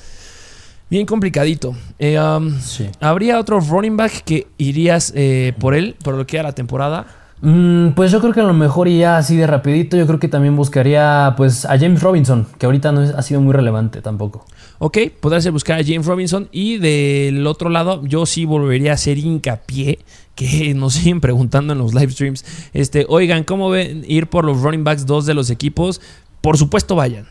[0.90, 1.74] Bien complicadito.
[1.98, 2.54] Eh, um,
[3.00, 7.06] ¿Habría otro running back que irías eh, por él, por lo que era la temporada?
[7.40, 10.28] Mm, pues yo creo que a lo mejor ya así de rapidito, yo creo que
[10.28, 14.44] también buscaría pues a James Robinson, que ahorita no ha sido muy relevante tampoco.
[14.78, 18.94] Ok, podría ser buscar a James Robinson y del otro lado yo sí volvería a
[18.94, 20.00] hacer hincapié
[20.34, 22.44] que nos siguen preguntando en los live streams.
[22.72, 26.00] Este, oigan, ¿cómo ven ir por los running backs dos de los equipos?
[26.40, 27.28] Por supuesto vayan.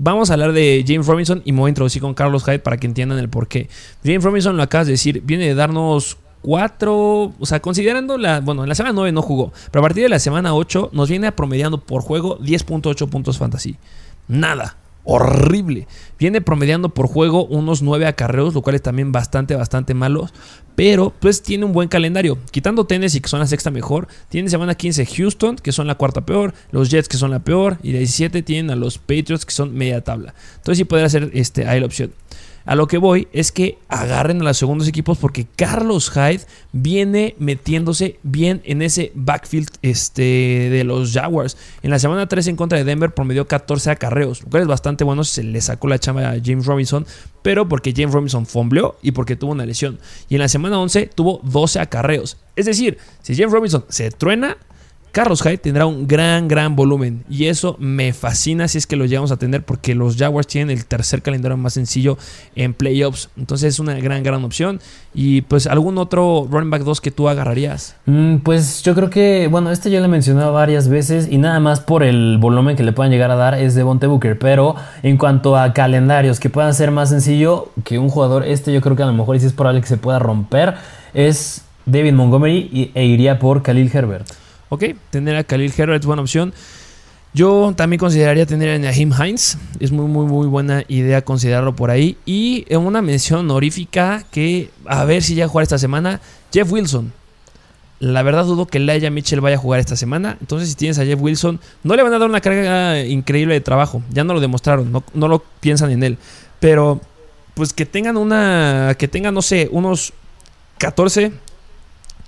[0.00, 2.76] Vamos a hablar de James Robinson y me voy a introducir con Carlos Hyde para
[2.76, 3.68] que entiendan el por qué.
[4.04, 8.62] James Robinson, lo acabas de decir, viene de darnos cuatro, o sea, considerando la, bueno,
[8.62, 11.32] en la semana 9 no jugó, pero a partir de la semana 8 nos viene
[11.32, 13.76] promediando por juego 10.8 puntos fantasy.
[14.28, 14.76] Nada
[15.10, 15.88] horrible.
[16.18, 20.28] Viene promediando por juego unos 9 acarreos, lo cual es también bastante, bastante malo.
[20.78, 22.38] Pero pues tiene un buen calendario.
[22.52, 26.24] Quitando Tennessee, que son la sexta mejor, tiene semana 15 Houston, que son la cuarta
[26.24, 29.50] peor, los Jets, que son la peor, y la 17 tienen a los Patriots, que
[29.50, 30.34] son media tabla.
[30.54, 32.12] Entonces sí podría ser este, ahí la opción.
[32.68, 37.34] A lo que voy es que agarren a los segundos equipos porque Carlos Hyde viene
[37.38, 41.56] metiéndose bien en ese backfield este, de los Jaguars.
[41.82, 45.02] En la semana 3 en contra de Denver promedió 14 acarreos, lo cual es bastante
[45.02, 45.24] bueno.
[45.24, 47.06] Se le sacó la chamba a James Robinson,
[47.40, 49.98] pero porque James Robinson fombleó y porque tuvo una lesión.
[50.28, 52.36] Y en la semana 11 tuvo 12 acarreos.
[52.54, 54.58] Es decir, si James Robinson se truena,
[55.18, 57.24] Carlos Hyde tendrá un gran, gran volumen.
[57.28, 60.70] Y eso me fascina si es que lo llegamos a tener porque los Jaguars tienen
[60.70, 62.16] el tercer calendario más sencillo
[62.54, 63.28] en playoffs.
[63.36, 64.78] Entonces es una gran, gran opción.
[65.12, 67.96] Y pues algún otro running back 2 que tú agarrarías.
[68.06, 71.58] Mm, pues yo creo que, bueno, este ya lo he mencionado varias veces y nada
[71.58, 74.38] más por el volumen que le puedan llegar a dar es de Bonte Booker.
[74.38, 78.80] Pero en cuanto a calendarios que puedan ser más sencillo que un jugador, este yo
[78.80, 80.76] creo que a lo mejor es probable que se pueda romper,
[81.12, 84.28] es David Montgomery e iría por Khalil Herbert.
[84.70, 86.52] Ok, tener a Khalil Herbert es buena opción.
[87.34, 89.58] Yo también consideraría tener a Naheem Hines.
[89.80, 92.16] Es muy, muy, muy buena idea considerarlo por ahí.
[92.26, 96.20] Y en una mención honorífica que a ver si ya jugar esta semana,
[96.52, 97.12] Jeff Wilson.
[98.00, 100.36] La verdad dudo que Laia Mitchell vaya a jugar esta semana.
[100.40, 103.60] Entonces si tienes a Jeff Wilson, no le van a dar una carga increíble de
[103.60, 104.02] trabajo.
[104.10, 106.18] Ya no lo demostraron, no, no lo piensan en él.
[106.60, 107.00] Pero
[107.54, 110.12] pues que tengan una, que tengan, no sé, unos
[110.78, 111.32] 14,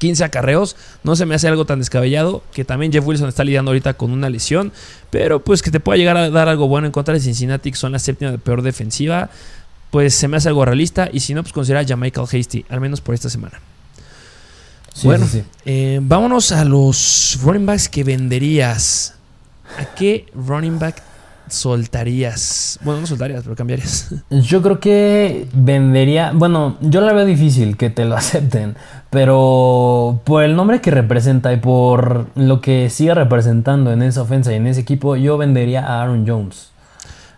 [0.01, 0.75] 15 acarreos.
[1.05, 2.43] No se me hace algo tan descabellado.
[2.53, 4.73] Que también Jeff Wilson está lidiando ahorita con una lesión.
[5.11, 7.77] Pero pues que te pueda llegar a dar algo bueno en contra de Cincinnati, que
[7.77, 9.31] son la séptima de peor defensiva.
[9.91, 11.09] Pues se me hace algo realista.
[11.13, 12.65] Y si no, pues considera a Michael Hasty.
[12.69, 13.61] Al menos por esta semana.
[15.05, 15.29] bueno,
[15.67, 19.15] eh, vámonos a los running backs que venderías.
[19.79, 21.03] ¿A qué running back
[21.49, 22.79] soltarías?
[22.83, 24.09] Bueno, no soltarías, pero cambiarías.
[24.31, 26.33] Yo creo que vendería.
[26.33, 28.77] Bueno, yo la veo difícil que te lo acepten.
[29.11, 34.53] Pero por el nombre que representa y por lo que sigue representando en esa ofensa
[34.53, 36.71] y en ese equipo, yo vendería a Aaron Jones.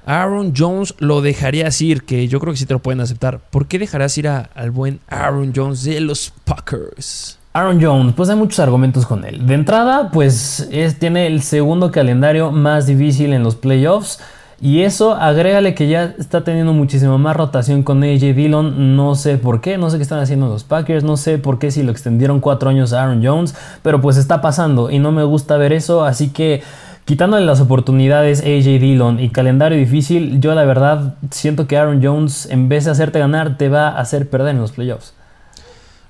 [0.05, 3.39] Aaron Jones lo dejarías ir, que yo creo que sí te lo pueden aceptar.
[3.39, 7.39] ¿Por qué dejarías ir al buen Aaron Jones de los Packers?
[7.55, 9.47] Aaron Jones, pues hay muchos argumentos con él.
[9.47, 14.21] De entrada, pues es, tiene el segundo calendario más difícil en los playoffs.
[14.65, 18.95] Y eso, agrégale que ya está teniendo muchísima más rotación con AJ Dillon.
[18.95, 21.73] No sé por qué, no sé qué están haciendo los Packers, no sé por qué
[21.73, 25.25] si lo extendieron cuatro años a Aaron Jones, pero pues está pasando y no me
[25.25, 26.05] gusta ver eso.
[26.05, 26.63] Así que
[27.05, 32.47] quitándole las oportunidades AJ Dillon y calendario difícil, yo la verdad siento que Aaron Jones,
[32.49, 35.13] en vez de hacerte ganar, te va a hacer perder en los playoffs.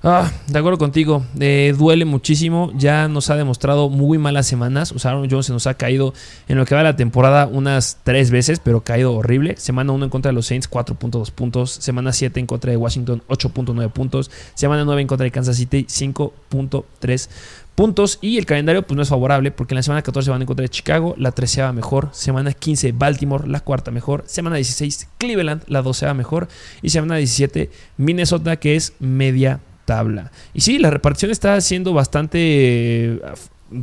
[0.05, 1.23] Ah, de acuerdo contigo.
[1.39, 2.73] Eh, duele muchísimo.
[2.75, 4.91] Ya nos ha demostrado muy malas semanas.
[4.91, 6.13] O sea, Aaron Jones se nos ha caído
[6.49, 9.55] en lo que va de la temporada unas tres veces, pero caído horrible.
[9.55, 11.71] Semana 1 en contra de los Saints, 4.2 puntos.
[11.71, 14.29] Semana 7 en contra de Washington, 8.9 puntos.
[14.55, 17.29] Semana 9 en contra de Kansas City, 5.3
[17.73, 18.19] puntos.
[18.21, 20.63] Y el calendario pues no es favorable porque en la semana 14 van en contra
[20.63, 22.09] de Chicago, la 13 va mejor.
[22.11, 24.25] Semana 15 Baltimore, la cuarta mejor.
[24.27, 26.49] Semana 16 Cleveland, la 12 va mejor.
[26.81, 30.31] Y semana 17 Minnesota, que es media tabla.
[30.53, 33.19] Y sí, la repartición está siendo bastante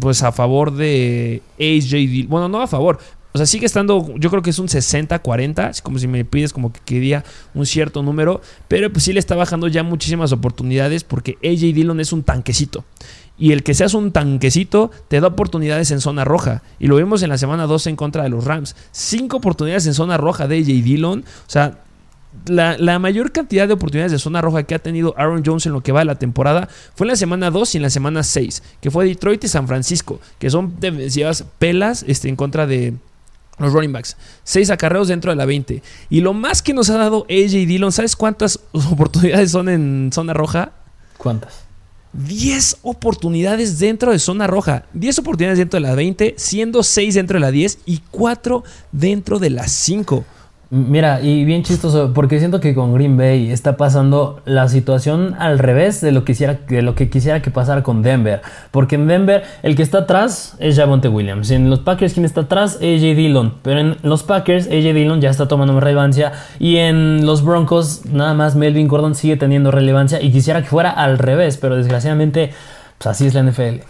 [0.00, 2.98] pues a favor de AJ Bueno, no a favor.
[3.32, 6.72] O sea, sigue estando, yo creo que es un 60-40, como si me pides como
[6.72, 11.38] que quería un cierto número, pero pues sí le está bajando ya muchísimas oportunidades porque
[11.44, 12.84] AJ Dillon es un tanquecito.
[13.38, 16.62] Y el que seas un tanquecito te da oportunidades en zona roja.
[16.78, 18.76] Y lo vimos en la semana 12 en contra de los Rams.
[18.90, 21.20] Cinco oportunidades en zona roja de AJ Dillon.
[21.20, 21.78] O sea,
[22.46, 25.82] la, mayor cantidad de oportunidades de zona roja que ha tenido Aaron Jones en lo
[25.82, 28.62] que va de la temporada fue en la semana 2 y en la semana 6,
[28.80, 32.94] que fue Detroit y San Francisco, que son defensivas pelas este, en contra de
[33.58, 34.16] los running backs.
[34.44, 35.82] 6 acarreos dentro de la 20.
[36.08, 40.32] Y lo más que nos ha dado AJ Dillon, ¿sabes cuántas oportunidades son en zona
[40.32, 40.72] roja?
[41.18, 41.64] ¿Cuántas?
[42.12, 44.84] 10 oportunidades dentro de zona roja.
[44.94, 49.38] 10 oportunidades dentro de la 20, siendo 6 dentro de la 10 y 4 dentro
[49.38, 50.24] de la 5.
[50.72, 55.58] Mira, y bien chistoso, porque siento que con Green Bay está pasando la situación al
[55.58, 58.40] revés de lo, que quisiera, de lo que quisiera que pasara con Denver.
[58.70, 61.50] Porque en Denver, el que está atrás es Javonte Williams.
[61.50, 63.54] En los Packers, quien está atrás, AJ Dillon.
[63.62, 66.34] Pero en los Packers, AJ Dillon ya está tomando más relevancia.
[66.60, 70.22] Y en los Broncos, nada más Melvin Gordon sigue teniendo relevancia.
[70.22, 72.52] Y quisiera que fuera al revés, pero desgraciadamente.
[72.96, 73.80] Pues así es la NFL.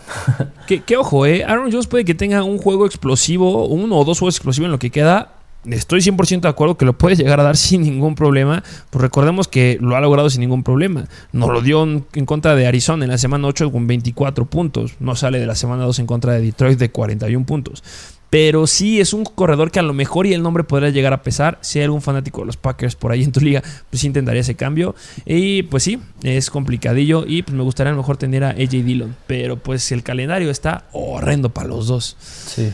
[0.86, 1.44] que, ojo, eh.
[1.44, 4.78] Aaron Jones puede que tenga un juego explosivo, uno o dos juegos explosivos en lo
[4.78, 8.62] que queda estoy 100% de acuerdo que lo puedes llegar a dar sin ningún problema.
[8.90, 11.06] Pues recordemos que lo ha logrado sin ningún problema.
[11.32, 14.94] Nos lo dio en contra de Arizona en la semana 8 con 24 puntos.
[15.00, 17.82] No sale de la semana 2 en contra de Detroit de 41 puntos.
[18.30, 21.22] Pero sí es un corredor que a lo mejor y el nombre podría llegar a
[21.22, 21.58] pesar.
[21.62, 24.54] Si hay algún fanático de los Packers por ahí en tu liga, pues intentaría ese
[24.54, 24.94] cambio.
[25.26, 27.24] Y pues sí, es complicadillo.
[27.26, 29.16] Y pues me gustaría a lo mejor tener a AJ Dillon.
[29.26, 32.16] Pero pues el calendario está horrendo para los dos.
[32.20, 32.70] Sí.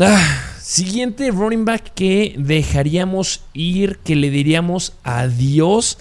[0.00, 5.98] Ah, siguiente running back que dejaríamos ir, que le diríamos adiós.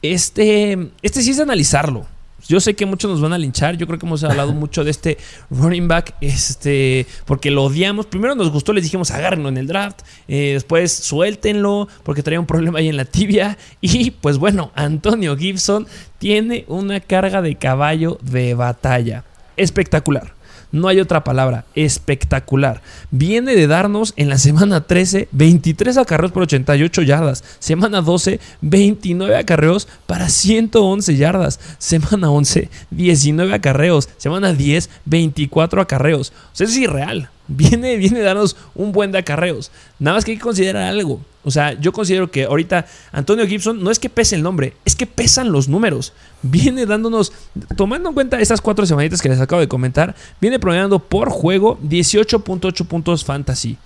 [0.00, 2.06] Este, este sí es de analizarlo.
[2.46, 3.76] Yo sé que muchos nos van a linchar.
[3.76, 5.18] Yo creo que hemos hablado mucho de este
[5.50, 6.14] running back.
[6.20, 7.06] Este.
[7.26, 8.06] Porque lo odiamos.
[8.06, 10.00] Primero nos gustó, les dijimos agárrenlo en el draft.
[10.28, 11.88] Eh, después suéltenlo.
[12.02, 13.58] Porque traía un problema ahí en la tibia.
[13.80, 15.86] Y pues bueno, Antonio Gibson
[16.18, 19.24] tiene una carga de caballo de batalla.
[19.56, 20.33] Espectacular.
[20.74, 21.66] No hay otra palabra.
[21.76, 22.82] Espectacular.
[23.12, 27.44] Viene de darnos en la semana 13 23 acarreos por 88 yardas.
[27.60, 31.60] Semana 12 29 acarreos para 111 yardas.
[31.78, 34.08] Semana 11 19 acarreos.
[34.16, 36.32] Semana 10 24 acarreos.
[36.52, 37.30] O sea, es irreal.
[37.48, 39.70] Viene, viene a darnos un buen de acarreos.
[39.98, 41.20] Nada más que hay que considerar algo.
[41.44, 44.96] O sea, yo considero que ahorita Antonio Gibson no es que pese el nombre, es
[44.96, 46.14] que pesan los números.
[46.42, 47.32] Viene dándonos,
[47.76, 51.78] tomando en cuenta esas cuatro semanitas que les acabo de comentar, viene promediando por juego
[51.82, 53.76] 18.8 puntos fantasy.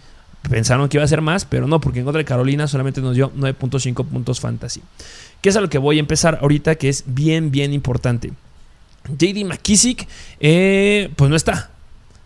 [0.48, 3.16] Pensaron que iba a ser más, pero no, porque en contra de Carolina solamente nos
[3.16, 4.80] dio 9.5 puntos fantasy.
[5.40, 8.32] Que es a lo que voy a empezar ahorita, que es bien, bien importante.
[9.08, 10.06] JD McKissick,
[10.38, 11.70] eh, pues no está.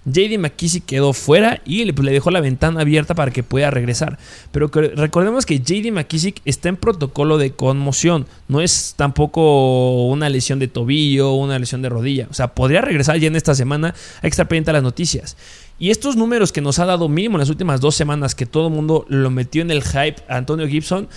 [0.04, 3.70] JD McKissick quedó fuera y le, pues, le, dejó la ventana abierta para que pueda
[3.70, 4.18] regresar.
[4.50, 8.26] Pero recordemos que JD McKissick está en protocolo de conmoción.
[8.48, 12.26] No es tampoco una lesión de tobillo una lesión de rodilla.
[12.30, 13.94] O sea, podría regresar ya en esta semana.
[14.16, 15.36] Hay que estar pendiente a las noticias.
[15.82, 18.68] Y estos números que nos ha dado mínimo en las últimas dos semanas, que todo
[18.68, 21.08] el mundo lo metió en el hype Antonio Gibson,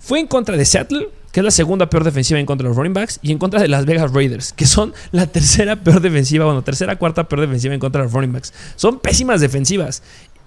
[0.00, 2.76] fue en contra de Seattle, que es la segunda peor defensiva en contra de los
[2.76, 6.46] running backs, y en contra de las Vegas Raiders, que son la tercera peor defensiva,
[6.46, 8.52] bueno, tercera, cuarta peor defensiva en contra de los running backs.
[8.74, 10.02] Son pésimas defensivas.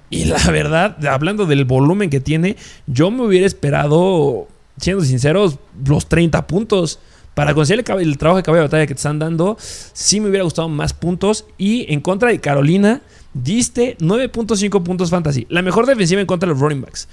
[0.09, 2.57] Y la verdad, hablando del volumen que tiene,
[2.87, 4.49] yo me hubiera esperado,
[4.81, 6.99] siendo sinceros, los 30 puntos.
[7.33, 9.55] Para conseguir el, trabajo de caballo de batalla que te están dando,
[9.93, 11.45] sí me hubiera gustado más puntos.
[11.57, 13.01] Y en contra de Carolina,
[13.33, 15.45] diste 9.5 puntos fantasy.
[15.49, 17.07] La mejor defensiva en contra de los running backs.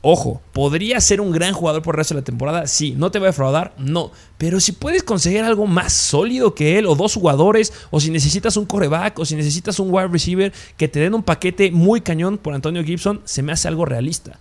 [0.00, 2.68] Ojo, ¿podría ser un gran jugador por el resto de la temporada?
[2.68, 2.94] Sí.
[2.96, 3.74] ¿No te va a defraudar?
[3.78, 4.12] No.
[4.36, 8.56] Pero si puedes conseguir algo más sólido que él, o dos jugadores, o si necesitas
[8.56, 12.38] un coreback, o si necesitas un wide receiver que te den un paquete muy cañón
[12.38, 14.38] por Antonio Gibson, se me hace algo realista.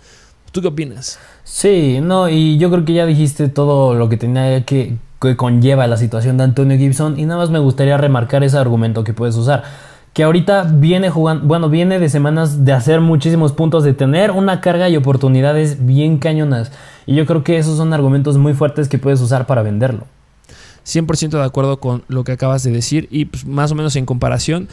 [0.51, 1.17] ¿Tú qué opinas?
[1.43, 5.87] Sí, no, y yo creo que ya dijiste todo lo que tenía que, que conlleva
[5.87, 9.35] la situación de Antonio Gibson, y nada más me gustaría remarcar ese argumento que puedes
[9.35, 9.63] usar
[10.17, 14.61] que ahorita viene jugando, bueno, viene de semanas de hacer muchísimos puntos, de tener una
[14.61, 16.71] carga y oportunidades bien cañonas.
[17.05, 20.05] Y yo creo que esos son argumentos muy fuertes que puedes usar para venderlo.
[20.87, 24.07] 100% de acuerdo con lo que acabas de decir y pues, más o menos en
[24.07, 24.69] comparación.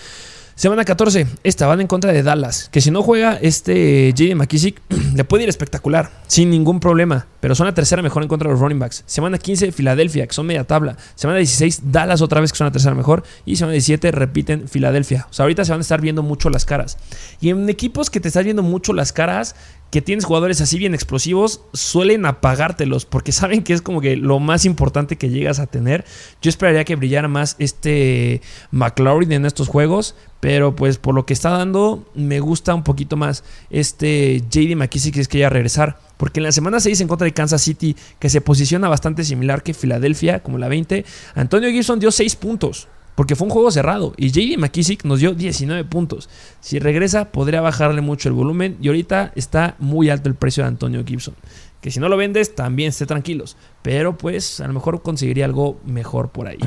[0.57, 2.69] Semana 14, esta van en contra de Dallas.
[2.71, 4.37] Que si no juega este J.D.
[4.37, 4.81] McKissick,
[5.17, 7.27] le puede ir espectacular, sin ningún problema.
[7.41, 9.03] Pero son la tercera mejor en contra de los running backs.
[9.05, 10.97] Semana 15, Filadelfia, que son media tabla.
[11.17, 13.25] Semana 16, Dallas otra vez, que son la tercera mejor.
[13.45, 15.27] Y semana 17, repiten Filadelfia.
[15.29, 16.99] O sea, ahorita se van a estar viendo mucho las caras.
[17.41, 19.57] Y en equipos que te están viendo mucho las caras,
[19.91, 24.41] que tienes jugadores así bien explosivos, suelen apagártelos porque saben que es como que lo
[24.41, 26.05] más importante que llegas a tener.
[26.43, 31.33] Yo esperaría que brillara más este McLaurin en estos juegos, pero pues por lo que
[31.33, 35.99] está dando, me gusta un poquito más este JD McKissick que es que ya regresar.
[36.17, 39.63] Porque en la semana 6 en contra de Kansas City, que se posiciona bastante similar
[39.63, 42.89] que Filadelfia, como la 20, Antonio Gibson dio 6 puntos.
[43.15, 44.13] Porque fue un juego cerrado.
[44.17, 46.29] Y JD McKissick nos dio 19 puntos.
[46.61, 48.77] Si regresa, podría bajarle mucho el volumen.
[48.81, 51.35] Y ahorita está muy alto el precio de Antonio Gibson.
[51.81, 53.57] Que si no lo vendes, también esté tranquilos.
[53.83, 56.59] Pero pues a lo mejor conseguiría algo mejor por ahí.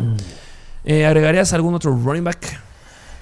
[0.86, 2.62] Eh, ¿Agregarías algún otro running back?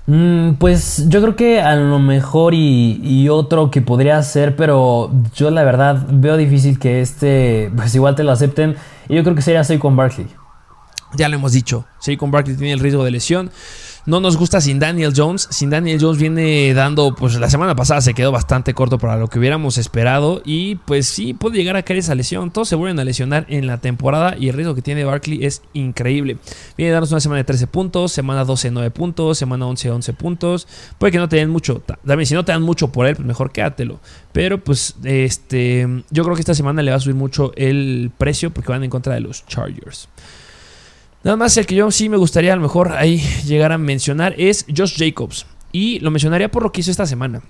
[0.07, 5.11] Mm, pues yo creo que a lo mejor y, y, otro que podría ser, pero
[5.33, 8.75] yo la verdad veo difícil que este, pues igual te lo acepten.
[9.09, 10.27] Y yo creo que sería Saquon Barkley.
[11.13, 13.51] Ya lo hemos dicho, Saquon Barkley tiene el riesgo de lesión.
[14.07, 15.47] No nos gusta sin Daniel Jones.
[15.49, 19.29] Sin Daniel Jones viene dando, pues la semana pasada se quedó bastante corto para lo
[19.29, 20.43] que hubiéramos esperado.
[20.45, 22.51] Y pues sí, puede llegar a caer esa lesión.
[22.51, 25.63] Todos se vuelven a lesionar en la temporada y el riesgo que tiene Barkley es
[25.73, 26.37] increíble.
[26.77, 30.13] Viene a darnos una semana de 13 puntos, semana 12 9 puntos, semana 11 11
[30.13, 30.67] puntos.
[30.99, 31.81] Puede que no te den mucho.
[32.05, 33.99] También si no te dan mucho por él, pues mejor quédatelo.
[34.33, 38.51] Pero pues este, yo creo que esta semana le va a subir mucho el precio
[38.51, 40.09] porque van en contra de los Chargers.
[41.25, 44.35] Nada más el que yo sí me gustaría a lo mejor ahí llegar a mencionar
[44.37, 45.47] es Josh Jacobs.
[45.71, 47.41] Y lo mencionaría por lo que hizo esta semana.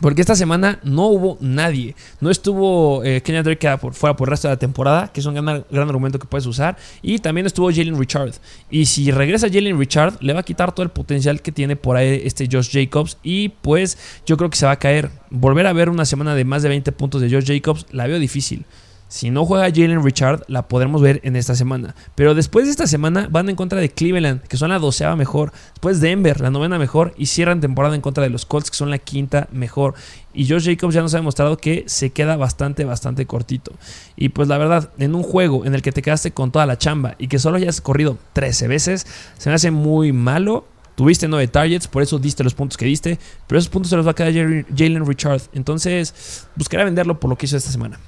[0.00, 1.94] Porque esta semana no hubo nadie.
[2.22, 5.26] No estuvo eh, Kenyan Drake por, fuera por el resto de la temporada, que es
[5.26, 6.78] un gran, gran argumento que puedes usar.
[7.02, 8.32] Y también estuvo Jalen Richard.
[8.70, 11.98] Y si regresa Jalen Richard, le va a quitar todo el potencial que tiene por
[11.98, 13.18] ahí este Josh Jacobs.
[13.22, 15.10] Y pues yo creo que se va a caer.
[15.28, 18.18] Volver a ver una semana de más de 20 puntos de Josh Jacobs, la veo
[18.18, 18.64] difícil.
[19.08, 21.94] Si no juega Jalen Richard, la podremos ver en esta semana.
[22.16, 25.52] Pero después de esta semana van en contra de Cleveland, que son la doceava mejor.
[25.74, 27.14] Después Denver, la novena mejor.
[27.16, 29.94] Y cierran temporada en contra de los Colts, que son la quinta mejor.
[30.34, 33.72] Y Josh Jacobs ya nos ha demostrado que se queda bastante, bastante cortito.
[34.16, 36.76] Y pues la verdad, en un juego en el que te quedaste con toda la
[36.76, 39.06] chamba y que solo hayas corrido 13 veces,
[39.38, 40.66] se me hace muy malo.
[40.96, 43.20] Tuviste 9 targets, por eso diste los puntos que diste.
[43.46, 45.42] Pero esos puntos se los va a quedar Jalen Richard.
[45.52, 48.00] Entonces, buscaré venderlo por lo que hizo esta semana.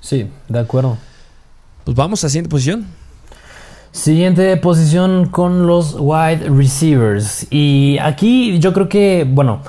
[0.00, 0.96] Sí, de acuerdo.
[1.84, 2.86] Pues vamos a la siguiente posición.
[3.92, 7.46] Siguiente posición con los wide receivers.
[7.50, 9.62] Y aquí yo creo que, bueno,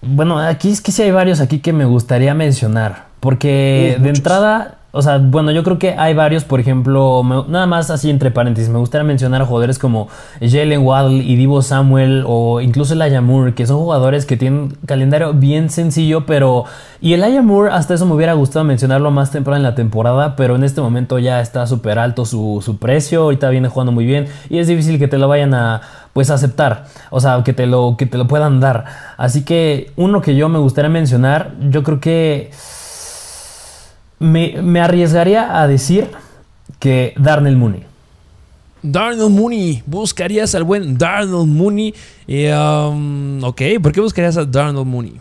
[0.00, 3.06] bueno, aquí es que sí hay varios aquí que me gustaría mencionar.
[3.20, 7.88] Porque de entrada o sea, bueno, yo creo que hay varios, por ejemplo, nada más
[7.88, 10.08] así entre paréntesis, me gustaría mencionar a jugadores como
[10.40, 15.34] Jalen Waddle y Divo Samuel o incluso el Moore, que son jugadores que tienen calendario
[15.34, 16.64] bien sencillo, pero...
[17.00, 20.56] Y el Moore, hasta eso me hubiera gustado mencionarlo más temprano en la temporada, pero
[20.56, 24.26] en este momento ya está súper alto su, su precio, ahorita viene jugando muy bien
[24.50, 25.80] y es difícil que te lo vayan a
[26.12, 28.84] pues aceptar, o sea, que te lo, que te lo puedan dar.
[29.16, 32.50] Así que uno que yo me gustaría mencionar, yo creo que...
[34.18, 36.08] Me, arriesgaría a decir
[36.78, 37.84] que Darnell Mooney.
[38.82, 41.94] Darnell Mooney, buscarías al buen Darnell Mooney.
[42.26, 45.20] Eh, um, ok, ¿por qué buscarías a Darnell Mooney?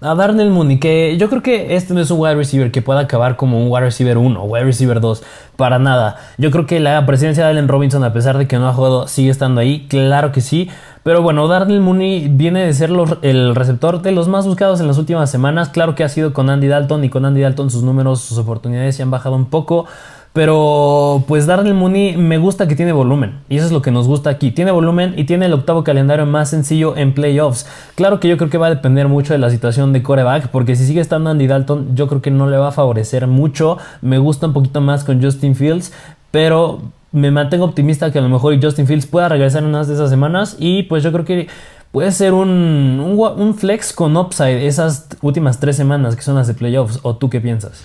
[0.00, 3.00] A Darnell Mooney, que yo creo que este no es un wide receiver que pueda
[3.00, 5.24] acabar como un wide receiver 1 o wide receiver 2,
[5.56, 6.18] para nada.
[6.38, 9.08] Yo creo que la presencia de Allen Robinson, a pesar de que no ha jugado,
[9.08, 10.70] sigue estando ahí, claro que sí.
[11.02, 12.90] Pero bueno, Darnell Mooney viene de ser
[13.22, 15.70] el receptor de los más buscados en las últimas semanas.
[15.70, 18.94] Claro que ha sido con Andy Dalton y con Andy Dalton sus números, sus oportunidades
[18.94, 19.86] se han bajado un poco.
[20.32, 23.40] Pero pues Darnell Mooney me gusta que tiene volumen.
[23.50, 24.50] Y eso es lo que nos gusta aquí.
[24.50, 27.66] Tiene volumen y tiene el octavo calendario más sencillo en playoffs.
[27.96, 30.48] Claro que yo creo que va a depender mucho de la situación de coreback.
[30.48, 33.76] Porque si sigue estando Andy Dalton, yo creo que no le va a favorecer mucho.
[34.00, 35.92] Me gusta un poquito más con Justin Fields.
[36.30, 36.80] Pero
[37.12, 40.10] me mantengo optimista que a lo mejor Justin Fields pueda regresar en unas de esas
[40.10, 41.48] semanas y pues yo creo que
[41.92, 46.54] puede ser un, un, flex con upside esas últimas tres semanas que son las de
[46.54, 47.82] playoffs o tú qué piensas?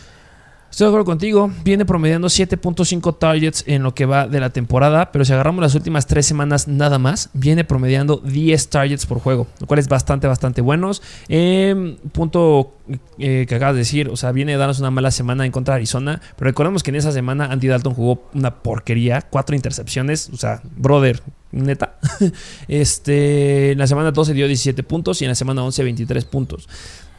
[0.78, 1.52] Estoy de acuerdo contigo.
[1.64, 5.74] Viene promediando 7.5 targets en lo que va de la temporada, pero si agarramos las
[5.74, 10.28] últimas tres semanas nada más, viene promediando 10 targets por juego, lo cual es bastante,
[10.28, 11.02] bastante buenos.
[11.30, 12.76] Em, punto
[13.18, 15.74] eh, que acabas de decir, o sea, viene a darnos una mala semana en contra
[15.74, 20.30] de Arizona, pero recordemos que en esa semana Andy Dalton jugó una porquería, cuatro intercepciones,
[20.32, 21.96] o sea, brother, neta.
[22.68, 26.68] Este, en la semana 12 dio 17 puntos y en la semana 11 23 puntos.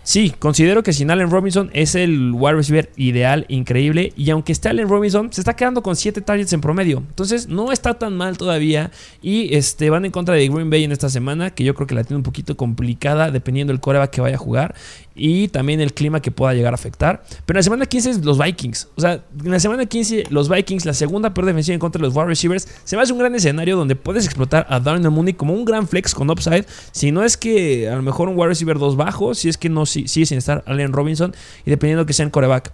[0.09, 4.15] Sí, considero que sin Allen Robinson es el wide receiver ideal, increíble.
[4.17, 7.05] Y aunque esté Allen Robinson, se está quedando con 7 targets en promedio.
[7.11, 8.91] Entonces no está tan mal todavía.
[9.21, 11.95] Y este, van en contra de Green Bay en esta semana, que yo creo que
[11.95, 14.75] la tiene un poquito complicada dependiendo del coreback que vaya a jugar
[15.19, 17.25] y también el clima que pueda llegar a afectar.
[17.45, 18.89] Pero en la semana 15 los Vikings.
[18.97, 22.07] O sea, en la semana 15 los Vikings, la segunda peor defensiva en contra de
[22.07, 25.35] los wide receivers, se me hace un gran escenario donde puedes explotar a Darnell Mooney
[25.35, 26.65] como un gran flex con upside.
[26.93, 29.69] Si no es que a lo mejor un wide receiver 2 bajo, si es que
[29.69, 31.35] no sigue sin estar Allen Robinson
[31.67, 32.73] y dependiendo que sea en coreback.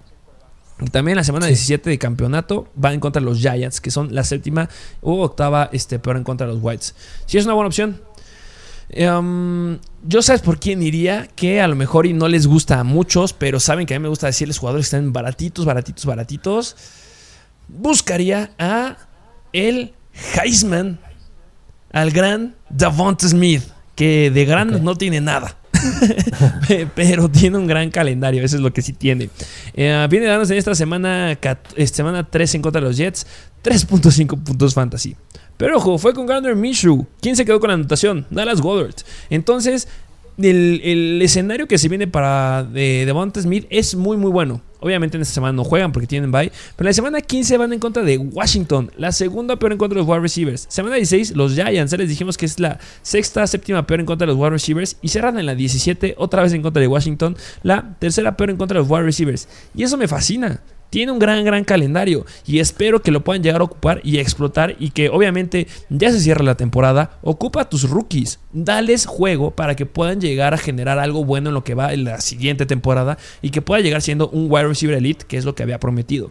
[0.90, 4.24] También la semana 17 de campeonato va en contra de los Giants, que son la
[4.24, 4.68] séptima
[5.02, 6.94] u octava este, peor en contra de los Whites.
[7.26, 8.00] Si es una buena opción,
[8.88, 12.84] Em, yo sabes por quién iría, que a lo mejor y no les gusta a
[12.84, 16.76] muchos, pero saben que a mí me gusta decirles jugadores que están baratitos, baratitos, baratitos.
[17.68, 18.96] Buscaría a
[19.52, 19.94] el
[20.36, 21.00] Heisman,
[21.92, 23.62] al gran Davante Smith,
[23.94, 25.56] que de gran no tiene nada.
[26.94, 29.30] pero tiene un gran calendario, eso es lo que sí tiene.
[29.74, 31.38] Eh, viene dándose en esta semana,
[31.90, 33.26] semana 3 en contra de los Jets,
[33.62, 35.16] 3.5 puntos fantasy.
[35.56, 37.06] Pero ojo, fue con Gardner Minshew.
[37.20, 38.26] ¿Quién se quedó con la anotación?
[38.30, 38.94] Dallas Goddard.
[39.30, 39.88] Entonces,
[40.38, 44.60] el, escenario que se viene para de Devonta Smith es muy, muy bueno.
[44.80, 46.52] Obviamente en esta semana no juegan porque tienen bye.
[46.76, 48.90] Pero la semana 15 van en contra de Washington.
[48.98, 50.66] La segunda peor en contra de los wide receivers.
[50.68, 51.96] Semana 16, los Giants.
[51.96, 54.98] Les dijimos que es la sexta, séptima peor en contra de los wide receivers.
[55.00, 57.36] Y cerran en la 17, otra vez en contra de Washington.
[57.62, 59.48] La tercera peor en contra de los wide receivers.
[59.74, 60.60] Y eso me fascina
[60.94, 64.76] tiene un gran, gran calendario y espero que lo puedan llegar a ocupar y explotar
[64.78, 69.74] y que obviamente ya se cierra la temporada, ocupa a tus rookies, dales juego para
[69.74, 73.18] que puedan llegar a generar algo bueno en lo que va en la siguiente temporada
[73.42, 76.30] y que pueda llegar siendo un wide receiver elite, que es lo que había prometido.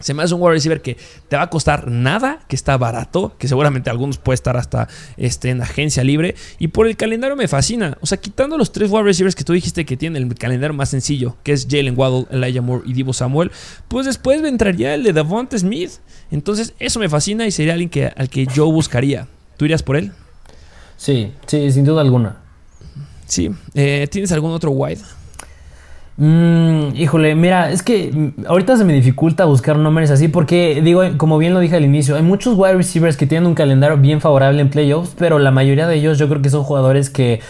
[0.00, 0.96] Se me hace un wide receiver que
[1.28, 5.50] te va a costar nada, que está barato, que seguramente algunos puede estar hasta este,
[5.50, 6.34] en agencia libre.
[6.58, 7.96] Y por el calendario me fascina.
[8.00, 10.90] O sea, quitando los tres wide receivers que tú dijiste que tienen el calendario más
[10.90, 13.50] sencillo, que es Jalen Waddle, Elijah Moore y Divo Samuel,
[13.88, 15.92] pues después entraría el de Davante Smith.
[16.30, 19.28] Entonces, eso me fascina y sería alguien que, al que yo buscaría.
[19.56, 20.12] ¿Tú irías por él?
[20.96, 22.38] Sí, sí, sin duda alguna.
[23.26, 23.50] Sí.
[23.74, 25.00] Eh, ¿Tienes algún otro wide?
[26.18, 31.36] Mm, híjole, mira, es que ahorita se me dificulta buscar nombres así porque, digo, como
[31.36, 34.62] bien lo dije al inicio, hay muchos wide receivers que tienen un calendario bien favorable
[34.62, 37.40] en playoffs, pero la mayoría de ellos yo creo que son jugadores que,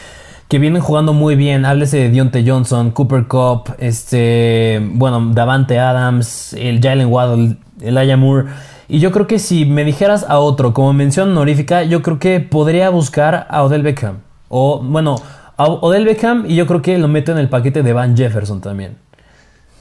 [0.48, 1.64] que vienen jugando muy bien.
[1.64, 8.48] Háblese de Dionte Johnson, Cooper Cup, este, bueno, Davante Adams, el Jalen Waddle, el Moore.
[8.88, 12.40] Y yo creo que si me dijeras a otro como mención honorífica, yo creo que
[12.40, 14.18] podría buscar a Odell Beckham.
[14.48, 15.16] O, bueno,
[15.64, 18.98] Odell Beckham y yo creo que lo meto en el paquete de Van Jefferson también.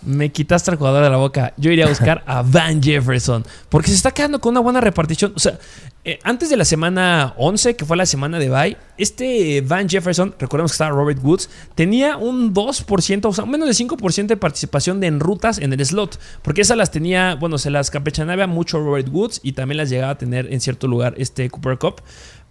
[0.05, 1.53] Me quitaste al jugador de la boca.
[1.57, 3.43] Yo iría a buscar a Van Jefferson.
[3.69, 5.33] Porque se está quedando con una buena repartición.
[5.35, 5.57] O sea,
[6.03, 10.35] eh, antes de la semana 11, que fue la semana de bye, este Van Jefferson,
[10.37, 14.99] recordemos que estaba Robert Woods, tenía un 2%, o sea, menos de 5% de participación
[14.99, 16.19] de en rutas en el slot.
[16.43, 20.11] Porque esas las tenía, bueno, se las campechanaba mucho Robert Woods y también las llegaba
[20.11, 22.01] a tener en cierto lugar este Cooper Cup.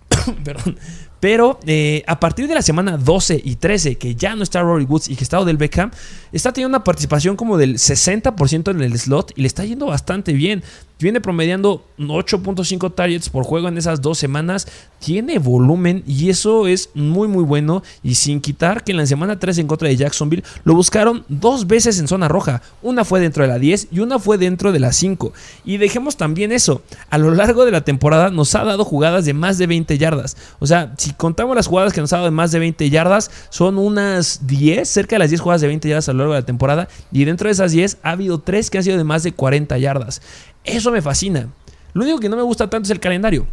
[0.45, 0.77] Perdón.
[1.25, 4.85] Pero eh, a partir de la semana 12 y 13, que ya no está Rory
[4.85, 5.91] Woods y que está Odell Beckham,
[6.33, 10.35] está teniendo una participación como del 60% en el slot y le está yendo bastante
[10.35, 10.63] bien.
[11.05, 14.67] Viene promediando 8.5 targets por juego en esas dos semanas.
[15.01, 17.83] Tiene volumen y eso es muy muy bueno.
[18.03, 21.67] Y sin quitar que en la semana 3 en contra de Jacksonville lo buscaron dos
[21.67, 22.63] veces en zona roja.
[22.81, 25.35] Una fue dentro de la 10 y una fue dentro de la 5.
[25.67, 26.81] Y dejemos también eso.
[27.11, 30.39] A lo largo de la temporada nos ha dado jugadas de más de 20 yardas.
[30.59, 33.31] O sea, si contamos las jugadas que nos ha dado de más de 20 yardas,
[33.51, 36.41] son unas 10, cerca de las 10 jugadas de 20 yardas a lo largo de
[36.41, 36.89] la temporada.
[37.13, 39.77] Y dentro de esas 10 ha habido 3 que han sido de más de 40
[39.77, 40.23] yardas.
[40.65, 41.49] Eso me fascina.
[41.93, 43.47] Lo único que no me gusta tanto es el calendario.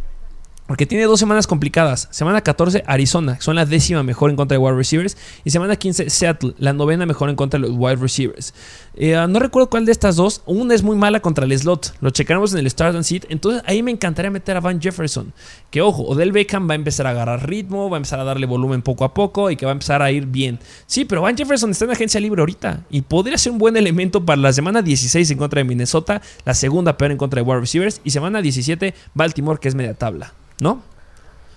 [0.66, 2.08] Porque tiene dos semanas complicadas.
[2.10, 5.16] Semana 14, Arizona, son la décima mejor en contra de wide receivers.
[5.44, 8.54] Y semana 15, Seattle, la novena mejor en contra de los wide receivers.
[8.94, 10.42] Eh, no recuerdo cuál de estas dos.
[10.46, 11.94] Una es muy mala contra el slot.
[12.00, 13.24] Lo checaremos en el Start and Seat.
[13.28, 15.32] Entonces ahí me encantaría meter a Van Jefferson.
[15.70, 18.46] Que ojo, Odell Beckham va a empezar a agarrar ritmo, va a empezar a darle
[18.46, 20.58] volumen poco a poco y que va a empezar a ir bien.
[20.86, 22.84] Sí, pero Van Jefferson está en agencia libre ahorita.
[22.90, 26.20] Y podría ser un buen elemento para la semana 16 en contra de Minnesota.
[26.44, 28.00] La segunda peor en contra de wide receivers.
[28.04, 30.34] Y semana 17, Baltimore, que es media tabla.
[30.62, 30.80] ¿no?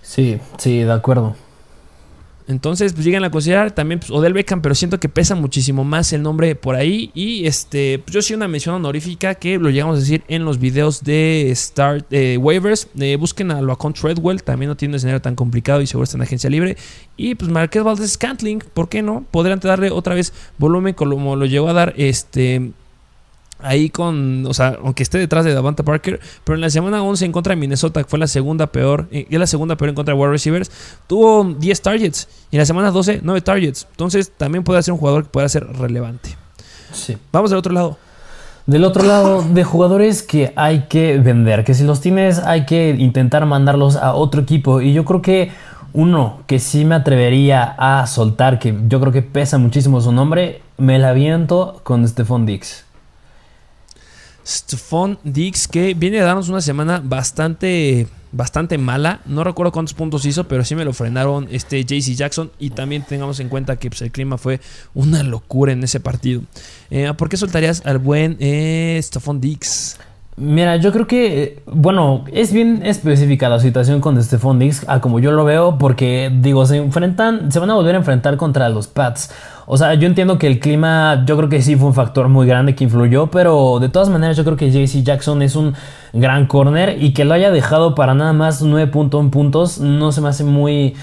[0.02, 1.36] Sí, sí, de acuerdo.
[2.48, 6.12] Entonces, pues llegan a considerar también pues, Odell Beckham, pero siento que pesa muchísimo más
[6.12, 7.10] el nombre por ahí.
[7.14, 10.58] Y este, pues yo sí una mención honorífica que lo llegamos a decir en los
[10.58, 12.88] videos de Start eh, Waivers.
[12.98, 16.16] Eh, busquen a Loacon Treadwell, también no tiene un escenario tan complicado y seguro está
[16.16, 16.76] en agencia libre.
[17.16, 19.24] Y pues Marquez Valdez Scantling, ¿por qué no?
[19.30, 22.72] Podrían darle otra vez volumen como lo llegó a dar este
[23.60, 27.24] ahí con, o sea, aunque esté detrás de Davanta Parker, pero en la semana 11
[27.24, 29.90] en contra de Minnesota, que fue la segunda peor, eh, y es la segunda peor
[29.90, 30.70] en contra de wide receivers,
[31.06, 33.86] tuvo 10 targets, y en la semana 12, 9 targets.
[33.90, 36.36] Entonces también puede ser un jugador que pueda ser relevante.
[36.92, 37.16] Sí.
[37.32, 37.98] Vamos del otro lado.
[38.66, 42.96] Del otro lado, de jugadores que hay que vender, que si los tienes hay que
[42.98, 44.80] intentar mandarlos a otro equipo.
[44.80, 45.52] Y yo creo que
[45.92, 50.62] uno que sí me atrevería a soltar, que yo creo que pesa muchísimo su nombre,
[50.78, 52.85] me la viento con Stephon Dix.
[54.46, 59.20] Stephon Dix, que viene a darnos una semana bastante, bastante mala.
[59.26, 62.52] No recuerdo cuántos puntos hizo, pero sí me lo frenaron este JC Jackson.
[62.60, 64.60] Y también tengamos en cuenta que pues, el clima fue
[64.94, 66.42] una locura en ese partido.
[66.90, 69.98] Eh, ¿Por qué soltarías al buen eh, Stephon Dix?
[70.38, 75.18] Mira, yo creo que, bueno, es bien específica la situación con Stephon Dix, a como
[75.18, 78.86] yo lo veo, porque, digo, se enfrentan, se van a volver a enfrentar contra los
[78.86, 79.30] Pats.
[79.66, 82.46] O sea, yo entiendo que el clima, yo creo que sí fue un factor muy
[82.46, 85.74] grande que influyó, pero de todas maneras, yo creo que JC Jackson es un
[86.12, 90.28] gran corner y que lo haya dejado para nada más 9.1 puntos, no se me
[90.28, 90.94] hace muy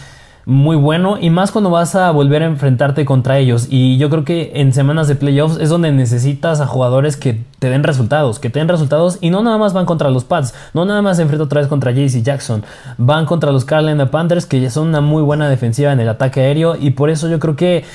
[0.46, 3.68] muy bueno y más cuando vas a volver a enfrentarte contra ellos.
[3.70, 7.70] Y yo creo que en semanas de playoffs es donde necesitas a jugadores que te
[7.70, 10.86] den resultados, que te den resultados y no nada más van contra los Pats, no
[10.86, 12.64] nada más se enfrenta otra vez contra JC Jackson,
[12.98, 16.42] van contra los Carolina Panthers que ya son una muy buena defensiva en el ataque
[16.42, 17.86] aéreo y por eso yo creo que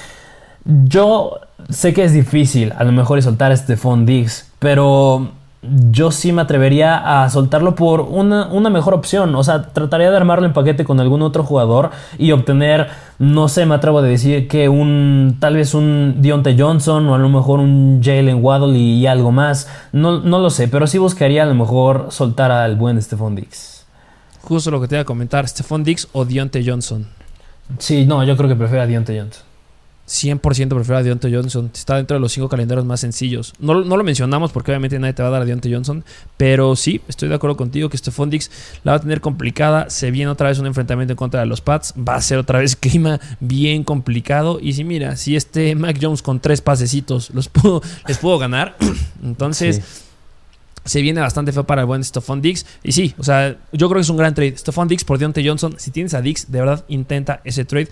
[0.64, 6.32] yo sé que es difícil a lo mejor soltar a Stephon Diggs, pero yo sí
[6.32, 9.34] me atrevería a soltarlo por una, mejor opción.
[9.34, 12.88] O sea, trataría de armarlo en paquete con algún otro jugador y obtener,
[13.18, 17.18] no sé, me atrevo a decir que un, tal vez un Dionte Johnson o a
[17.18, 19.68] lo mejor un Jalen Waddle y, algo más.
[19.92, 23.86] No, no, lo sé, pero sí buscaría a lo mejor soltar al buen Stephon Dix.
[24.42, 27.06] Justo lo que te iba a comentar, Stephon Dix o Dionte Johnson.
[27.78, 29.47] Sí, no, yo creo que prefiero a Dionte Johnson.
[30.09, 31.70] 100% prefiero a Deontay Johnson.
[31.72, 33.52] Está dentro de los cinco calendarios más sencillos.
[33.59, 36.04] No, lo mencionamos porque obviamente nadie te va a dar a Deontay Johnson.
[36.36, 38.50] Pero sí, estoy de acuerdo contigo que Stephon Dix
[38.84, 39.90] la va a tener complicada.
[39.90, 41.94] Se viene otra vez un enfrentamiento en contra de los Pats.
[41.96, 44.59] Va a ser otra vez clima bien complicado.
[44.61, 48.76] Y si mira, si este Mac Jones con tres pasecitos los pudo, les pudo ganar.
[49.22, 50.04] Entonces...
[50.84, 52.64] Se viene bastante feo para el buen Stephon Dix.
[52.82, 54.56] Y sí, o sea, yo creo que es un gran trade.
[54.56, 55.74] Stephon Dix por Deontay Johnson.
[55.76, 57.88] Si tienes a Dix, de verdad intenta ese trade.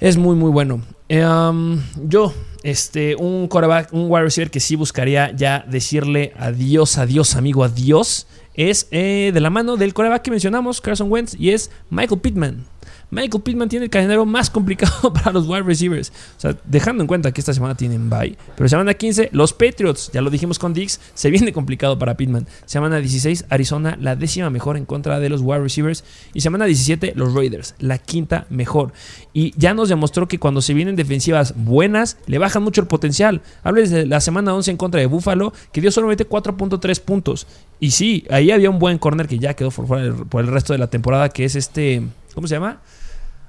[0.00, 0.82] Es muy, muy bueno.
[1.08, 2.32] Em, yo,
[2.62, 8.26] este, un quarterback, un wide receiver que sí buscaría ya decirle adiós, adiós, amigo, adiós,
[8.54, 12.66] es eh, de la mano del quarterback que mencionamos, Carson Wentz, y es Michael Pittman.
[13.10, 16.12] Michael Pittman tiene el calendario más complicado para los wide receivers.
[16.36, 18.36] O sea, dejando en cuenta que esta semana tienen bye.
[18.56, 22.46] Pero semana 15, los Patriots, ya lo dijimos con Dix, se viene complicado para Pittman.
[22.66, 26.04] Semana 16, Arizona, la décima mejor en contra de los wide receivers.
[26.32, 28.92] Y semana 17, los Raiders, la quinta mejor.
[29.32, 33.42] Y ya nos demostró que cuando se vienen defensivas buenas, le bajan mucho el potencial.
[33.62, 37.46] Hables de la semana 11 en contra de Buffalo, que dio solamente 4.3 puntos.
[37.80, 40.78] Y sí, ahí había un buen corner que ya quedó fuera por el resto de
[40.78, 42.02] la temporada, que es este.
[42.34, 42.80] ¿Cómo se llama?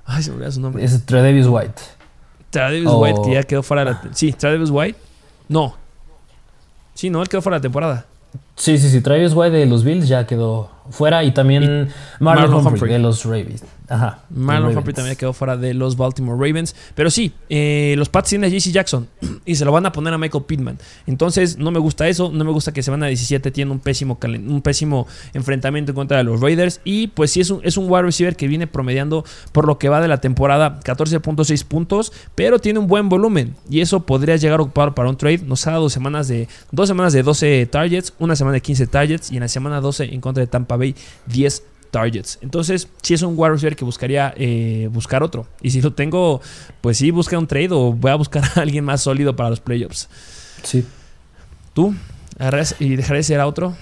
[0.06, 0.84] Ay, se me olvidó su nombre.
[0.84, 1.82] Es Travis White.
[2.52, 4.02] Travis White, que ya quedó fuera de la.
[4.14, 5.00] Sí, Travis White.
[5.50, 5.76] No.
[6.94, 8.06] Sí, no, él quedó fuera de la temporada.
[8.56, 9.02] Sí, sí, sí.
[9.02, 11.90] Travis White de los Bills ya quedó fuera y también
[12.20, 13.64] Marlon, Humphrey, de los Ravens.
[13.88, 14.24] Ajá.
[14.30, 16.76] Marlon Humphrey también quedó fuera de los Baltimore Ravens.
[16.96, 19.08] Pero sí, eh, los Pats tienen a JC Jackson
[19.46, 20.78] y se lo van a poner a Michael Pittman.
[21.08, 22.32] Entonces, no me gusta eso.
[22.32, 25.96] No me gusta que se van a 17 tiene un pésimo, un pésimo enfrentamiento en
[25.96, 26.82] contra de los Raiders.
[26.84, 29.90] Y pues sí, es un, es un wide receiver que viene promediando por lo que
[29.90, 33.56] va de la temporada 14.6 puntos, pero tiene un buen volumen.
[33.70, 35.40] Y eso podría llegar a ocupar para un trade.
[35.40, 39.32] Nos ha dado semanas de, dos semanas de 12 targets, una semana de 15 targets
[39.32, 40.96] y en la semana 12 en contra de Tampa Bay
[41.28, 42.40] 10 targets.
[42.42, 45.48] Entonces, si es un wide receiver que buscaría eh, buscar otro.
[45.62, 46.42] Y si lo tengo,
[46.82, 49.60] pues sí, busca un trade o voy a buscar a alguien más sólido para los
[49.60, 50.10] playoffs.
[50.64, 50.86] Sí.
[51.74, 51.96] ¿Tú?
[52.80, 53.76] ¿Y dejaré de ser a otro?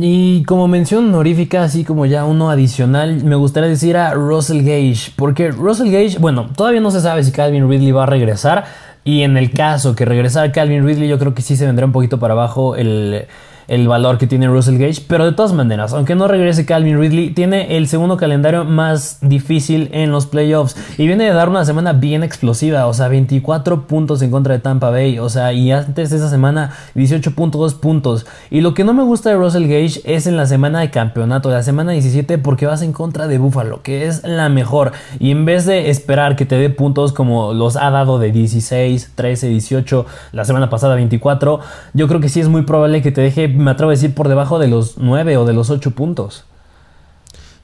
[0.00, 5.12] Y como mención honorífica, así como ya uno adicional, me gustaría decir a Russell Gage.
[5.14, 8.64] Porque Russell Gage, bueno, todavía no se sabe si Calvin Ridley va a regresar.
[9.04, 11.92] Y en el caso que regresara Calvin Ridley, yo creo que sí se vendrá un
[11.92, 13.26] poquito para abajo el,
[13.68, 17.30] el valor que tiene Russell Gage, pero de todas maneras, aunque no regrese Calvin Ridley,
[17.30, 21.92] tiene el segundo calendario más difícil en los playoffs y viene de dar una semana
[21.92, 26.10] bien explosiva, o sea, 24 puntos en contra de Tampa Bay, o sea, y antes
[26.10, 28.26] de esa semana 18.2 puntos.
[28.50, 31.50] Y lo que no me gusta de Russell Gage es en la semana de campeonato,
[31.50, 35.44] la semana 17, porque vas en contra de Buffalo, que es la mejor, y en
[35.44, 40.06] vez de esperar que te dé puntos como los ha dado de 16, 13, 18,
[40.32, 41.60] la semana pasada 24,
[41.92, 44.28] yo creo que sí es muy probable que te deje me atrevo a decir, por
[44.28, 46.44] debajo de los 9 o de los 8 puntos.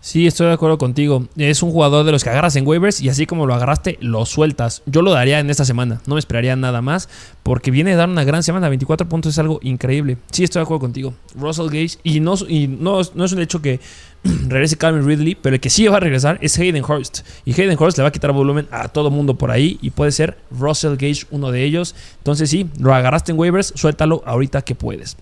[0.04, 1.28] Sí, estoy de acuerdo contigo.
[1.34, 4.26] Es un jugador de los que agarras en waivers y así como lo agarraste, lo
[4.26, 4.82] sueltas.
[4.84, 6.02] Yo lo daría en esta semana.
[6.06, 7.08] No me esperaría nada más
[7.42, 8.68] porque viene a dar una gran semana.
[8.68, 10.18] 24 puntos es algo increíble.
[10.30, 11.14] Sí, estoy de acuerdo contigo.
[11.34, 11.96] Russell Gage.
[12.02, 13.80] Y no, y no, no es un hecho que
[14.24, 17.20] regrese Calvin Ridley, pero el que sí va a regresar es Hayden Hurst.
[17.46, 20.12] Y Hayden Hurst le va a quitar volumen a todo mundo por ahí y puede
[20.12, 21.94] ser Russell Gage uno de ellos.
[22.18, 25.16] Entonces sí, lo agarraste en waivers, suéltalo ahorita que puedes.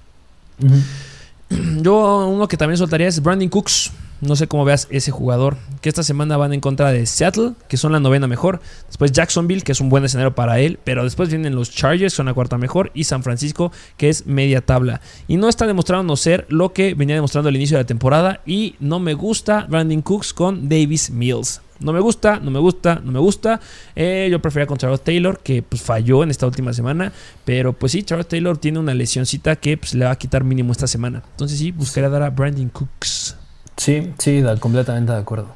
[1.81, 3.93] Yo uno que también soltaría es Brandon Cooks.
[4.21, 5.57] No sé cómo veas ese jugador.
[5.81, 8.61] Que esta semana van en contra de Seattle, que son la novena mejor.
[8.87, 10.79] Después Jacksonville, que es un buen escenario para él.
[10.85, 12.93] Pero después vienen los Chargers, son la cuarta mejor.
[12.95, 15.01] Y San Francisco, que es media tabla.
[15.27, 18.41] Y no está demostrando ser lo que venía demostrando al inicio de la temporada.
[18.47, 21.61] Y no me gusta Brandon Cooks con Davis Mills.
[21.83, 23.61] No me gusta, no me gusta, no me gusta.
[23.95, 27.13] Eh, yo prefería con Charles Taylor, que pues falló en esta última semana.
[27.45, 30.73] Pero pues sí, Charles Taylor tiene una lesioncita que pues, le va a quitar mínimo
[30.73, 31.23] esta semana.
[31.33, 33.37] Entonces sí, buscaría dar a Brandon Cooks.
[33.77, 35.55] Sí, sí, completamente de acuerdo.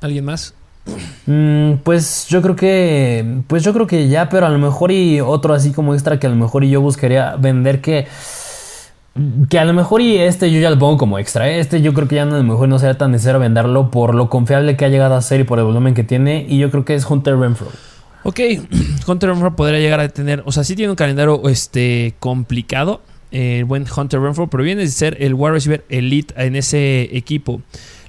[0.00, 0.54] ¿Alguien más?
[1.26, 3.42] Mm, pues yo creo que.
[3.46, 6.26] Pues yo creo que ya, pero a lo mejor y otro así como extra que
[6.26, 8.06] a lo mejor y yo buscaría vender que
[9.48, 11.48] que a lo mejor y este yo ya lo pongo como extra.
[11.48, 11.60] ¿eh?
[11.60, 14.28] Este yo creo que ya a lo mejor no será tan necesario venderlo por lo
[14.28, 16.46] confiable que ha llegado a ser y por el volumen que tiene.
[16.48, 17.68] Y yo creo que es Hunter Renfro.
[18.22, 18.40] Ok,
[19.06, 23.00] Hunter Renfro podría llegar a tener, o sea, sí tiene un calendario este, complicado,
[23.30, 27.60] el buen Hunter Renfro, pero viene de ser el wide receiver elite en ese equipo.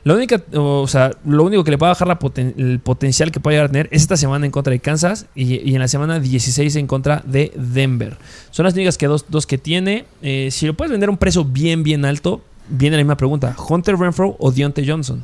[0.03, 3.69] La única, o sea, lo único que le puede bajar el potencial que puede llegar
[3.69, 6.87] a tener es esta semana en contra de Kansas y, en la semana 16 en
[6.87, 8.17] contra de Denver.
[8.51, 10.05] Son las únicas que dos, que tiene.
[10.21, 13.55] Eh, si lo puedes vender a un precio bien, bien alto, viene la misma pregunta.
[13.57, 15.23] ¿Hunter Renfro o Deontay Johnson?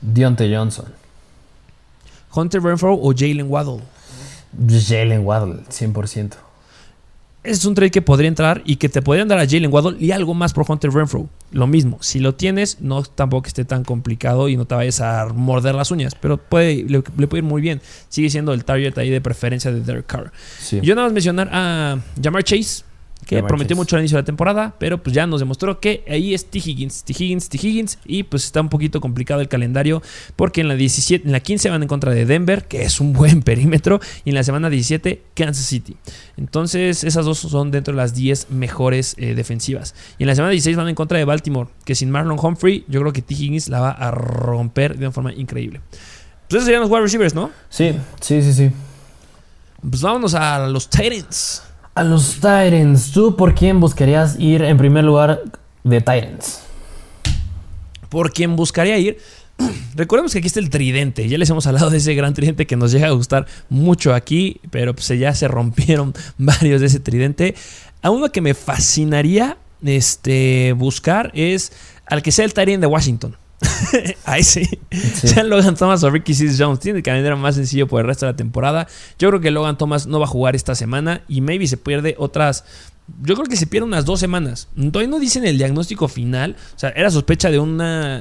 [0.00, 0.86] Deontay Johnson.
[2.34, 3.82] ¿Hunter Renfro o Jalen Waddle?
[4.68, 6.45] Jalen Waddle, 100%
[7.46, 10.10] es un trade que podría entrar y que te podrían dar a Jalen Waddle y
[10.10, 11.28] algo más por Hunter Renfro.
[11.52, 15.26] Lo mismo, si lo tienes, no tampoco esté tan complicado y no te vayas a
[15.26, 17.80] morder las uñas, pero puede, le, puede ir muy bien.
[18.08, 20.32] Sigue siendo el target ahí de preferencia de Derek Carr.
[20.82, 22.84] Yo nada más mencionar a Jamar Chase,
[23.24, 26.34] que prometió mucho al inicio de la temporada, pero pues ya nos demostró que ahí
[26.34, 26.58] es T.
[26.58, 27.12] Higgins, T.
[27.12, 27.58] Higgins, T.
[27.60, 30.02] Higgins, y pues está un poquito complicado el calendario,
[30.36, 33.12] porque en la, 17, en la 15 van en contra de Denver, que es un
[33.12, 35.96] buen perímetro, y en la semana 17 Kansas City.
[36.36, 39.94] Entonces esas dos son dentro de las 10 mejores eh, defensivas.
[40.18, 43.00] Y en la semana 16 van en contra de Baltimore, que sin Marlon Humphrey yo
[43.00, 43.34] creo que T.
[43.34, 45.80] Higgins la va a romper de una forma increíble.
[46.48, 47.50] Pues esos serían los wide receivers, ¿no?
[47.68, 48.70] Sí, sí, sí, sí.
[49.80, 51.65] Pues vámonos a los Titans.
[51.96, 55.44] A los Titans, ¿tú por quién buscarías ir en primer lugar
[55.82, 56.60] de Titans?
[58.10, 59.16] Por quién buscaría ir.
[59.94, 61.26] Recordemos que aquí está el tridente.
[61.26, 64.60] Ya les hemos hablado de ese gran tridente que nos llega a gustar mucho aquí,
[64.70, 67.54] pero pues ya se rompieron varios de ese tridente.
[68.02, 71.72] A uno que me fascinaría este, buscar es
[72.04, 73.38] al que sea el Tyrant de Washington.
[74.24, 74.68] Ahí sí.
[74.90, 76.80] Sean Logan Thomas o Ricky Seas Jones.
[76.80, 78.86] Tiene el calendario más sencillo por el resto de la temporada.
[79.18, 82.14] Yo creo que Logan Thomas no va a jugar esta semana y maybe se pierde
[82.18, 82.64] otras
[83.22, 84.68] yo creo que se pierde unas dos semanas.
[84.74, 86.56] Todavía no dicen el diagnóstico final.
[86.74, 87.78] O sea, era sospecha de un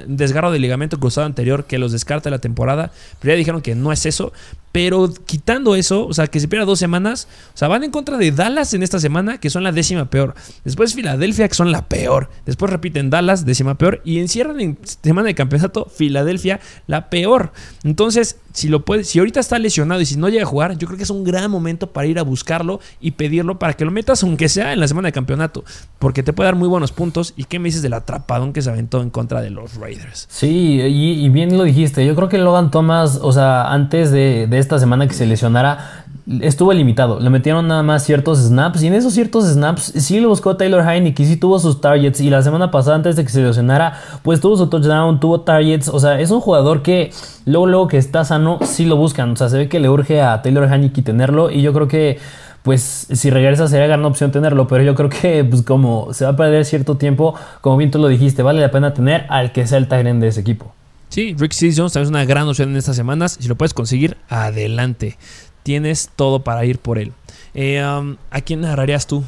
[0.08, 2.92] desgarro de ligamento cruzado anterior que los descarta la temporada.
[3.20, 4.32] Pero ya dijeron que no es eso.
[4.72, 8.18] Pero quitando eso, o sea, que se pierda dos semanas, o sea, van en contra
[8.18, 10.36] de Dallas en esta semana, que son la décima peor.
[10.66, 12.30] Después Filadelfia, que son la peor.
[12.46, 14.02] Después repiten Dallas, décima peor.
[14.06, 17.54] Y encierran en semana de campeonato Filadelfia, la peor.
[17.84, 20.88] Entonces, si lo puede, si ahorita está lesionado y si no llega a jugar, yo
[20.88, 23.92] creo que es un gran momento para ir a buscarlo y pedirlo para que lo
[23.92, 25.66] metas, aunque sea en la semana de campeonato.
[26.00, 27.34] Porque te puede dar muy buenos puntos.
[27.36, 30.28] ¿Y qué me dices del atrapadón que se aventó en contra de los Raiders?
[30.32, 32.06] Sí, y, bien lo dijiste.
[32.06, 36.05] Yo creo que Logan Thomas, o sea, antes de, de esta semana que se lesionara,
[36.42, 37.20] estuvo limitado.
[37.20, 38.84] Le metieron nada más ciertos snaps.
[38.84, 42.22] Y en esos ciertos snaps sí lo buscó Taylor Heineke sí tuvo sus targets.
[42.22, 45.88] Y la semana pasada, antes de que se lesionara, pues tuvo su touchdown, tuvo targets.
[45.88, 47.12] O sea, es un jugador que
[47.46, 49.32] luego, luego que está sano, sí lo buscan.
[49.32, 51.52] O sea, se ve que le urge a Taylor Heineke tenerlo.
[51.52, 52.20] Y yo creo que
[52.66, 56.32] pues si regresa sería gran opción tenerlo, pero yo creo que pues como se va
[56.32, 59.68] a perder cierto tiempo, como bien tú lo dijiste, vale la pena tener al que
[59.68, 60.74] sea el Tyrant de ese equipo.
[61.10, 63.38] Sí, Rick Seas Jones también es una gran opción en estas semanas.
[63.40, 65.18] Si lo puedes conseguir, adelante.
[65.66, 67.12] Tienes todo para ir por él.
[67.56, 69.24] Eh, um, ¿A quién agarrarías tú?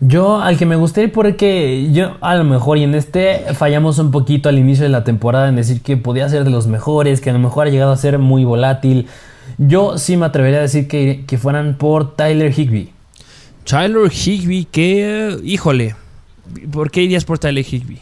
[0.00, 4.10] Yo al que me gustaría porque yo a lo mejor y en este fallamos un
[4.10, 7.28] poquito al inicio de la temporada en decir que podía ser de los mejores, que
[7.28, 9.06] a lo mejor ha llegado a ser muy volátil.
[9.58, 12.90] Yo sí me atrevería a decir que, que fueran por Tyler Higby.
[13.64, 15.94] Tyler Higby, que híjole,
[16.70, 18.00] ¿por qué irías por Tyler Higby?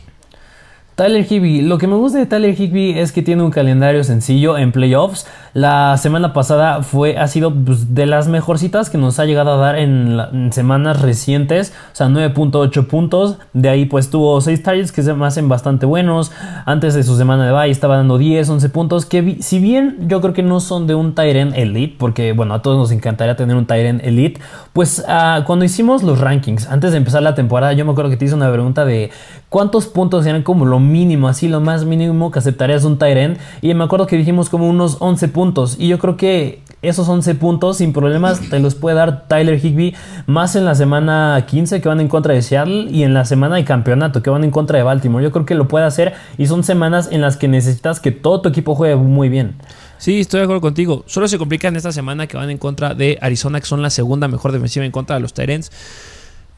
[1.01, 4.59] Tyler Higby, lo que me gusta de Tyler Higby es que tiene un calendario sencillo
[4.59, 5.26] en playoffs.
[5.55, 9.57] La semana pasada fue, ha sido pues, de las mejorcitas que nos ha llegado a
[9.57, 11.72] dar en, semanas recientes.
[11.92, 13.38] O sea, 9.8 puntos.
[13.55, 16.32] De ahí pues tuvo 6 targets que se me hacen bastante buenos.
[16.66, 19.07] Antes de su semana de bye estaba dando 10, 11 puntos.
[19.07, 22.61] Que si bien yo creo que no son de un Tyrant Elite, porque bueno, a
[22.61, 24.38] todos nos encantaría tener un Tyrant Elite.
[24.74, 28.18] Pues uh, cuando hicimos los rankings, antes de empezar la temporada, yo me acuerdo que
[28.18, 29.11] te hice una pregunta de
[29.48, 33.38] cuántos puntos eran como lo mínimo, así lo más mínimo que aceptarías un Tyrant.
[33.62, 35.76] Y me acuerdo que dijimos como unos 11 puntos.
[35.78, 39.95] Y yo creo que esos 11 puntos sin problemas te los puede dar Tyler Higby
[40.26, 43.57] más en la semana 15 que van en contra de Seattle y en la semana
[43.57, 45.22] de campeonato que van en contra de Baltimore.
[45.22, 48.41] Yo creo que lo puede hacer y son semanas en las que necesitas que todo
[48.41, 49.57] tu equipo juegue muy bien.
[49.99, 51.05] Sí, estoy de acuerdo contigo.
[51.07, 53.91] Solo se complica en esta semana que van en contra de Arizona, que son la
[53.91, 55.70] segunda mejor defensiva en contra de los Tyrants.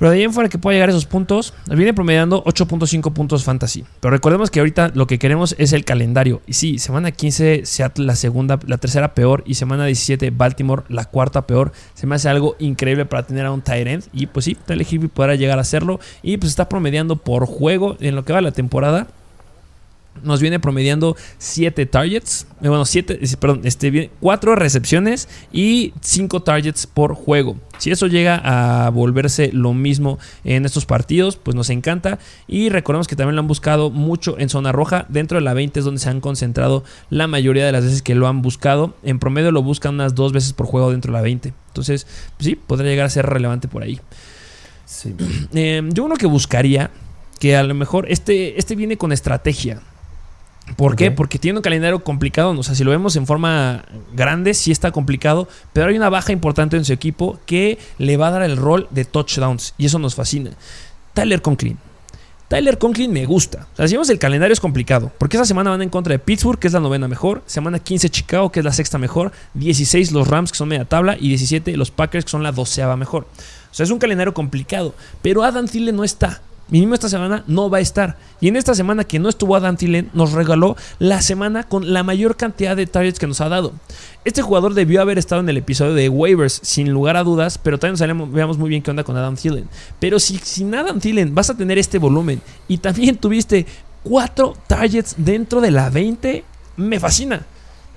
[0.03, 3.44] Pero de ahí en fuera que pueda llegar a esos puntos, viene promediando 8.5 puntos
[3.44, 3.84] fantasy.
[4.00, 6.42] Pero recordemos que ahorita lo que queremos es el calendario.
[6.44, 11.05] Y sí, semana 15 Seattle la segunda, la tercera peor y semana 17 Baltimore la
[11.05, 11.70] cuarta peor.
[11.94, 15.36] Se me hace algo increíble para tener a un tight y pues sí, Tyler podrá
[15.36, 19.07] llegar a hacerlo y pues está promediando por juego en lo que va la temporada
[20.23, 26.87] nos viene promediando 7 targets, eh, bueno, 7, perdón, este, 4 recepciones y 5 targets
[26.87, 27.57] por juego.
[27.79, 32.21] Si eso llega a volverse lo mismo en estos partidos, pues nos encanta.
[32.47, 35.07] Y recordemos que también lo han buscado mucho en zona roja.
[35.09, 38.15] Dentro de la 20 es donde se han concentrado la mayoría de las veces que
[38.15, 38.95] lo han buscado.
[39.03, 41.53] En promedio lo buscan unas dos veces por juego dentro de la 20.
[41.69, 42.07] Entonces,
[42.37, 43.99] pues sí, podría llegar a ser relevante por ahí.
[45.55, 46.91] Eh, yo uno que buscaría,
[47.41, 49.81] que a lo mejor este, este viene con estrategia.
[50.77, 51.11] ¿Por qué?
[51.11, 52.51] Porque tiene un calendario complicado.
[52.51, 53.85] O sea, si lo vemos en forma
[54.15, 55.49] grande, sí está complicado.
[55.73, 58.87] Pero hay una baja importante en su equipo que le va a dar el rol
[58.91, 59.75] de touchdowns.
[59.77, 60.51] Y eso nos fascina.
[61.15, 61.79] Tyler Conklin.
[62.49, 63.67] Tyler Conklin me gusta.
[63.73, 65.11] O sea, si vemos el calendario es complicado.
[65.19, 67.43] Porque esa semana van en contra de Pittsburgh, que es la novena mejor.
[67.47, 69.33] Semana 15 Chicago, que es la sexta mejor.
[69.55, 71.17] 16 los Rams, que son media tabla.
[71.19, 73.25] Y 17 los Packers, que son la doceava mejor.
[73.25, 74.95] O sea, es un calendario complicado.
[75.23, 76.41] Pero Adam Thielen no está
[76.73, 78.16] mínimo esta semana no va a estar.
[78.41, 82.03] Y en esta semana que no estuvo Adam Thielen, nos regaló la semana con la
[82.03, 83.75] mayor cantidad de targets que nos ha dado.
[84.25, 87.79] Este jugador debió haber estado en el episodio de waivers, sin lugar a dudas, pero
[87.79, 89.68] también nos veamos muy bien qué onda con Adam Thielen.
[90.01, 93.66] Pero si sin Adam Thielen vas a tener este volumen y también tuviste
[94.03, 96.43] cuatro targets dentro de la 20,
[96.79, 97.45] me fascina.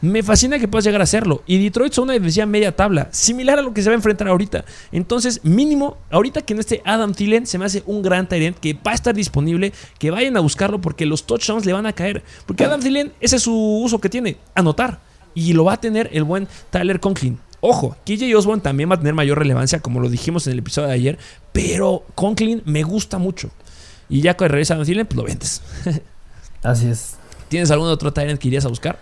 [0.06, 1.42] Me fascina que puedas llegar a hacerlo.
[1.48, 4.28] Y Detroit son una defensiva media tabla, similar a lo que se va a enfrentar
[4.28, 4.64] ahorita.
[4.92, 8.74] Entonces, mínimo, ahorita que no esté Adam Thielen, se me hace un gran talent que
[8.74, 12.24] va a estar disponible, que vayan a buscarlo porque los touchdowns le van a caer.
[12.46, 15.00] Porque Adam Thielen, ese es su uso que tiene, anotar.
[15.34, 17.40] Y lo va a tener el buen Tyler Conklin.
[17.62, 20.90] Ojo, KJ Osborne también va a tener mayor relevancia, como lo dijimos en el episodio
[20.90, 21.18] de ayer,
[21.52, 23.50] pero Conklin me gusta mucho.
[24.08, 25.64] Y ya cuando regresa Adam Thielen, pues lo vendes.
[26.62, 27.16] Así es.
[27.48, 29.00] ¿Tienes algún otro Tyrant que irías a buscar?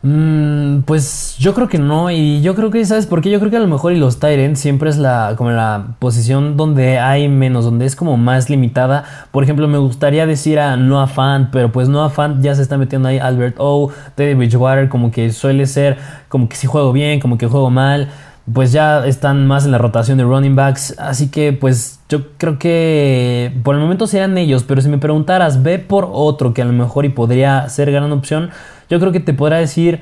[0.00, 3.30] Mm, pues yo creo que no, y yo creo que, ¿sabes por qué?
[3.30, 6.56] Yo creo que a lo mejor y los Tyrants siempre es la, como la posición
[6.56, 9.04] donde hay menos, donde es como más limitada.
[9.32, 12.78] Por ejemplo, me gustaría decir a Noah Fant, pero pues Noah Fant ya se está
[12.78, 17.18] metiendo ahí Albert O, Teddy Bridgewater, como que suele ser, como que si juego bien,
[17.18, 18.08] como que juego mal,
[18.52, 20.94] pues ya están más en la rotación de running backs.
[20.98, 25.62] Así que pues yo creo que por el momento serían ellos, pero si me preguntaras,
[25.62, 28.50] ve por otro que a lo mejor y podría ser gran opción.
[28.88, 30.00] Yo creo que te podrá decir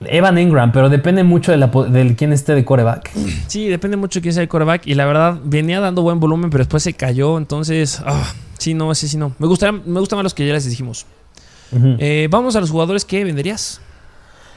[0.00, 1.70] Evan Ingram, pero depende mucho de, la,
[2.16, 3.10] quién esté de coreback.
[3.46, 4.86] Sí, depende mucho de quién sea el coreback.
[4.86, 7.36] Y la verdad, venía dando buen volumen, pero después se cayó.
[7.36, 9.30] Entonces, ah, sí, no, ese sí no.
[9.38, 11.06] Me, me gustan más los que ya les dijimos.
[11.98, 13.80] Eh, vamos a los jugadores que venderías.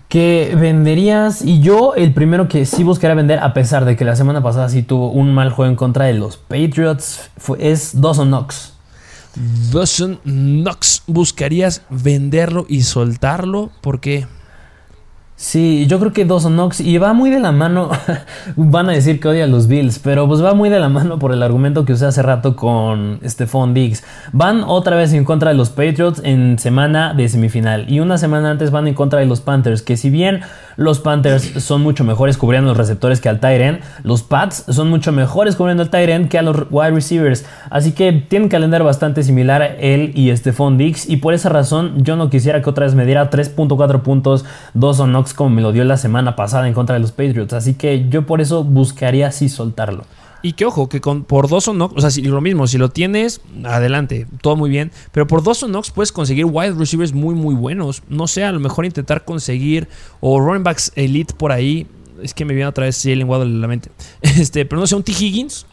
[0.07, 4.15] Que venderías, y yo el primero que sí buscaría vender, a pesar de que la
[4.15, 8.73] semana pasada sí tuvo un mal juego en contra de los Patriots, es Dawson Knox.
[9.71, 13.71] Dawson Knox, ¿buscarías venderlo y soltarlo?
[13.81, 14.27] ¿Por qué?
[15.37, 17.89] Sí, yo creo que Dawson Knox, y va muy de la mano,
[18.55, 21.19] van a decir que odia a los Bills, pero pues va muy de la mano
[21.19, 24.01] por el argumento que usé hace rato con Stephon Diggs.
[24.31, 28.49] Van otra vez en contra de los Patriots en semana de semifinal, y una semana
[28.49, 30.39] antes van en contra de los Panthers, que si bien
[30.77, 33.81] los Panthers son mucho mejores cubriendo los receptores que al Tyrant.
[34.03, 37.45] Los Pats son mucho mejores cubriendo al Tyrant que a los wide receivers.
[37.69, 41.09] Así que tienen calendario bastante similar él y Stephon Dix.
[41.09, 45.11] Y por esa razón yo no quisiera que otra vez me diera 3.4 puntos Dawson
[45.11, 47.53] Knox como me lo dio la semana pasada en contra de los Patriots.
[47.53, 50.03] Así que yo por eso buscaría así soltarlo.
[50.45, 52.77] Y que ojo, que con, por dos o Knox, o sea, si, lo mismo, si
[52.77, 54.91] lo tienes, adelante, todo muy bien.
[55.11, 58.03] Pero por dos o Knox puedes conseguir wide receivers muy, muy buenos.
[58.09, 59.87] No sé, a lo mejor intentar conseguir
[60.19, 61.87] o running backs elite por ahí.
[62.21, 63.89] Es que me viene otra vez Jalen Waddle en la mente.
[64.21, 65.13] Este, pero no sé, un T.
[65.13, 65.65] Higgins.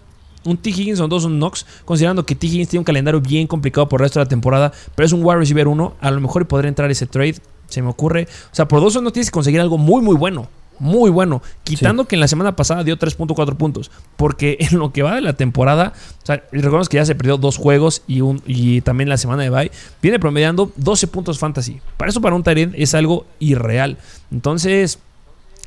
[0.44, 0.70] Un T.
[0.70, 2.46] Higgins o dos Knox, considerando que T.
[2.46, 5.22] Higgins tiene un calendario bien complicado por el resto de la temporada, pero es un
[5.22, 7.36] wide receiver uno, a lo mejor podría entrar ese trade,
[7.72, 8.28] se me ocurre.
[8.50, 10.48] O sea, por dos no tienes que conseguir algo muy, muy bueno
[10.82, 11.42] muy bueno.
[11.62, 13.90] Quitando que en la semana pasada dio 3.4 puntos.
[14.16, 15.92] Porque en lo que va de la temporada,
[16.22, 19.44] o sea, recordemos que ya se perdió dos juegos y, un, y también la semana
[19.44, 19.70] de bye,
[20.02, 21.80] viene promediando 12 puntos fantasy.
[21.96, 23.96] Para eso, para un Tyrant es algo irreal.
[24.32, 24.98] Entonces,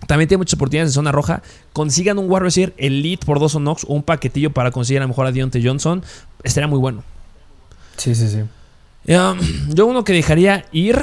[0.05, 1.41] también tiene muchas oportunidades en zona roja.
[1.71, 5.09] Consigan un wide receiver elite por dos Knox o un paquetillo para conseguir a lo
[5.09, 6.03] mejor a Deontay Johnson.
[6.43, 7.03] Estaría muy bueno.
[7.95, 8.39] Sí, sí, sí.
[9.05, 11.01] yo uno que dejaría ir,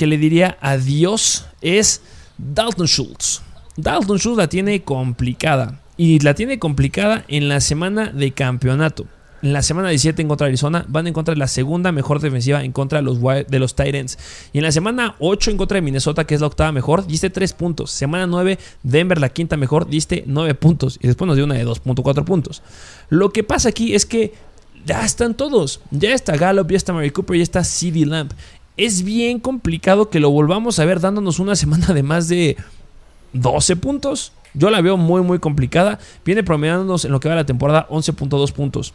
[0.00, 2.00] que le diría adiós, es
[2.38, 3.42] Dalton Schultz.
[3.76, 5.82] Dalton Schultz la tiene complicada.
[5.98, 9.04] Y la tiene complicada en la semana de campeonato.
[9.42, 12.20] En la semana 17 en contra de Arizona van en contra de la segunda mejor
[12.20, 14.16] defensiva en contra de los, de los Titans.
[14.54, 17.28] Y en la semana 8 en contra de Minnesota, que es la octava mejor, diste
[17.28, 17.90] 3 puntos.
[17.90, 20.98] Semana 9, Denver, la quinta mejor, diste 9 puntos.
[21.02, 22.62] Y después nos dio una de 2.4 puntos.
[23.10, 24.32] Lo que pasa aquí es que
[24.84, 25.80] ya están todos.
[25.90, 28.32] Ya está Gallup, ya está Mary Cooper, ya está CD Lamp.
[28.80, 32.56] Es bien complicado que lo volvamos a ver dándonos una semana de más de
[33.34, 34.32] 12 puntos.
[34.54, 35.98] Yo la veo muy, muy complicada.
[36.24, 38.94] Viene promediándonos en lo que va la temporada 11.2 puntos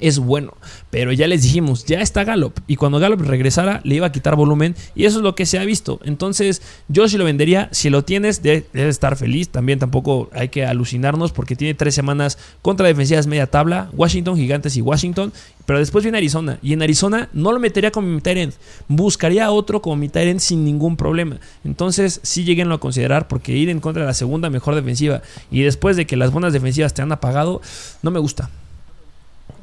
[0.00, 0.54] es bueno.
[0.90, 2.58] Pero ya les dijimos, ya está Gallup.
[2.66, 4.74] Y cuando Gallup regresara, le iba a quitar volumen.
[4.94, 6.00] Y eso es lo que se ha visto.
[6.04, 7.68] Entonces, yo sí lo vendería.
[7.72, 9.48] Si lo tienes, debes estar feliz.
[9.48, 13.90] También tampoco hay que alucinarnos porque tiene tres semanas contra defensivas media tabla.
[13.92, 15.32] Washington, Gigantes y Washington.
[15.66, 16.58] Pero después viene Arizona.
[16.62, 18.54] Y en Arizona no lo metería como mi Tyrant.
[18.88, 21.38] Buscaría otro como mi Tyrant sin ningún problema.
[21.64, 25.62] Entonces, sí lleguenlo a considerar porque ir en contra de la segunda mejor defensiva y
[25.62, 27.60] después de que las buenas defensivas te han apagado,
[28.02, 28.50] no me gusta.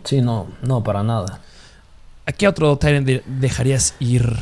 [0.08, 1.42] Sí, no, no, para nada.
[2.26, 4.38] ¿A qué otro Tyrant dejarías ir?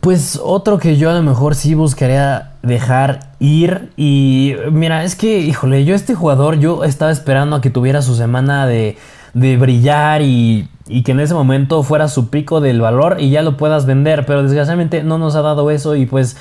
[0.00, 3.92] Pues otro que yo a lo mejor sí buscaría dejar ir.
[3.96, 8.16] Y mira, es que, híjole, yo este jugador, yo estaba esperando a que tuviera su
[8.16, 8.98] semana de,
[9.34, 13.42] de brillar y, y, que en ese momento fuera su pico del valor y ya
[13.42, 14.26] lo puedas vender.
[14.26, 16.36] Pero desgraciadamente no nos ha dado eso y pues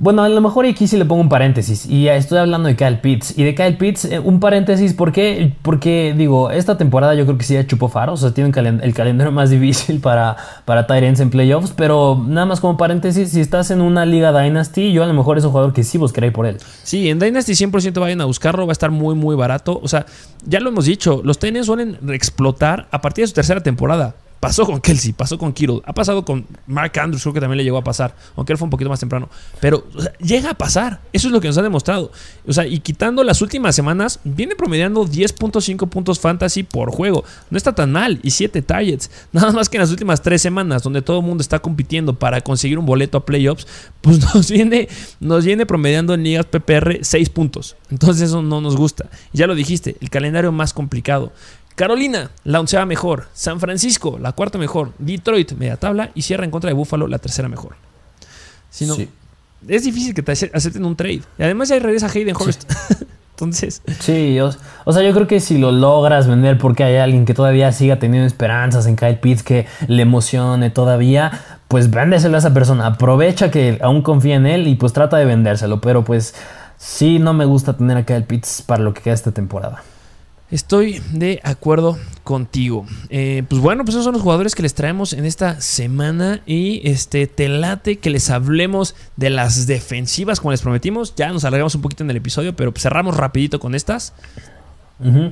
[0.00, 1.84] bueno, a lo mejor aquí sí le pongo un paréntesis.
[1.86, 3.36] Y estoy hablando de Kyle Pitts.
[3.36, 5.52] Y de Kyle Pitts, eh, un paréntesis, ¿por qué?
[5.62, 8.22] Porque, digo, esta temporada yo creo que sí ya chupó faros.
[8.22, 11.72] O sea, tiene el calendario más difícil para, para Tyrants en playoffs.
[11.76, 15.36] Pero nada más como paréntesis, si estás en una liga Dynasty, yo a lo mejor
[15.36, 16.58] es un jugador que sí buscaré por él.
[16.84, 18.66] Sí, en Dynasty 100% vayan a buscarlo.
[18.66, 19.80] Va a estar muy, muy barato.
[19.82, 20.06] O sea,
[20.46, 24.14] ya lo hemos dicho, los Titans suelen explotar a partir de su tercera temporada.
[24.40, 27.64] Pasó con Kelsey, pasó con Kittle, ha pasado con Mark Andrews, creo que también le
[27.64, 29.28] llegó a pasar, aunque él fue un poquito más temprano.
[29.60, 29.84] Pero
[30.20, 32.12] llega a pasar, eso es lo que nos ha demostrado.
[32.46, 37.24] O sea, y quitando las últimas semanas, viene promediando 10.5 puntos fantasy por juego.
[37.50, 39.10] No está tan mal, y 7 targets.
[39.32, 42.40] Nada más que en las últimas 3 semanas, donde todo el mundo está compitiendo para
[42.40, 43.66] conseguir un boleto a playoffs,
[44.00, 44.88] pues nos viene,
[45.20, 47.76] nos viene promediando en ligas PPR 6 puntos.
[47.90, 49.08] Entonces eso no nos gusta.
[49.32, 51.32] Ya lo dijiste, el calendario más complicado.
[51.78, 53.28] Carolina, la onceava mejor.
[53.32, 54.90] San Francisco, la cuarta mejor.
[54.98, 56.10] Detroit, media tabla.
[56.12, 57.76] Y cierra en contra de Buffalo, la tercera mejor.
[58.68, 58.96] Si no,
[59.68, 61.22] es difícil que te acepten un trade.
[61.38, 62.68] Y además ya regresa Hayden Hurst.
[63.30, 63.80] Entonces.
[64.00, 67.70] Sí, o, sea, yo creo que si lo logras vender porque hay alguien que todavía
[67.70, 71.30] siga teniendo esperanzas en Kyle Pitts, que le emocione todavía,
[71.68, 72.86] pues véndeselo a esa persona.
[72.86, 75.80] Aprovecha que aún confía en él y pues trata de vendérselo.
[75.80, 76.34] Pero pues
[76.76, 79.84] sí, no me gusta tener a Kyle Pitts para lo que queda esta temporada.
[80.50, 82.86] Estoy de acuerdo contigo.
[83.10, 86.40] Eh, pues bueno, pues esos son los jugadores que les traemos en esta semana.
[86.46, 91.14] Y este, te late que les hablemos de las defensivas, como les prometimos.
[91.16, 94.14] Ya nos alargamos un poquito en el episodio, pero cerramos rapidito con estas.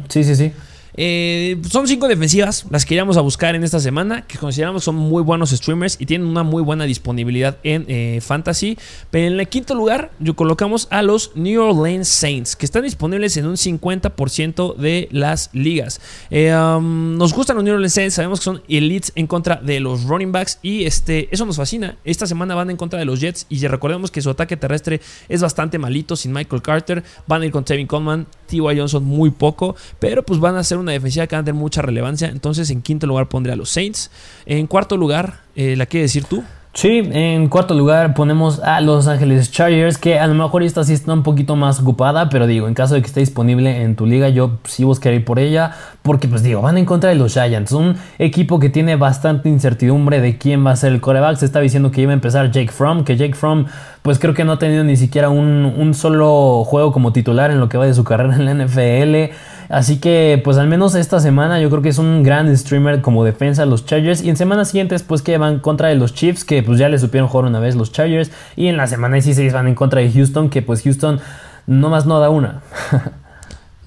[0.09, 0.53] Sí, sí, sí.
[0.97, 4.97] Eh, son cinco defensivas las que íbamos a buscar en esta semana, que consideramos son
[4.97, 8.79] muy buenos streamers y tienen una muy buena disponibilidad en eh, Fantasy.
[9.11, 13.37] Pero en el quinto lugar, yo colocamos a los New Orleans Saints, que están disponibles
[13.37, 16.01] en un 50% de las ligas.
[16.31, 19.81] Eh, um, nos gustan los New Orleans Saints, sabemos que son elites en contra de
[19.81, 21.97] los running backs y este, eso nos fascina.
[22.05, 25.43] Esta semana van en contra de los Jets y recordemos que su ataque terrestre es
[25.43, 27.05] bastante malito sin Michael Carter.
[27.27, 28.79] Van a ir con Tevin Coleman, T.Y.
[28.79, 31.61] Johnson muy poco, pero pues van a ser un una defensiva que va a tener
[31.61, 32.29] mucha relevancia.
[32.29, 34.11] Entonces, en quinto lugar pondré a los Saints.
[34.47, 36.43] En cuarto lugar, eh, ¿la quieres decir tú?
[36.77, 40.93] Sí, en cuarto lugar ponemos a Los Ángeles Chargers, que a lo mejor esta sí
[40.93, 44.05] está un poquito más ocupada, pero digo, en caso de que esté disponible en tu
[44.05, 45.73] liga, yo sí buscaré ir por ella,
[46.03, 50.21] porque pues digo, van en contra de los Giants, un equipo que tiene bastante incertidumbre
[50.21, 52.71] de quién va a ser el coreback, se está diciendo que iba a empezar Jake
[52.71, 53.65] Fromm, que Jake Fromm
[54.03, 57.59] pues creo que no ha tenido ni siquiera un, un solo juego como titular en
[57.59, 59.33] lo que va de su carrera en la NFL,
[59.69, 63.25] Así que pues al menos esta semana yo creo que es un gran streamer como
[63.25, 64.23] defensa a los Chargers.
[64.23, 66.99] Y en semanas siguientes pues que van contra de los Chiefs que pues ya le
[66.99, 68.31] supieron jugar una vez los Chargers.
[68.57, 71.21] Y en la semana 16 van en contra de Houston que pues Houston
[71.67, 72.63] no más no da una.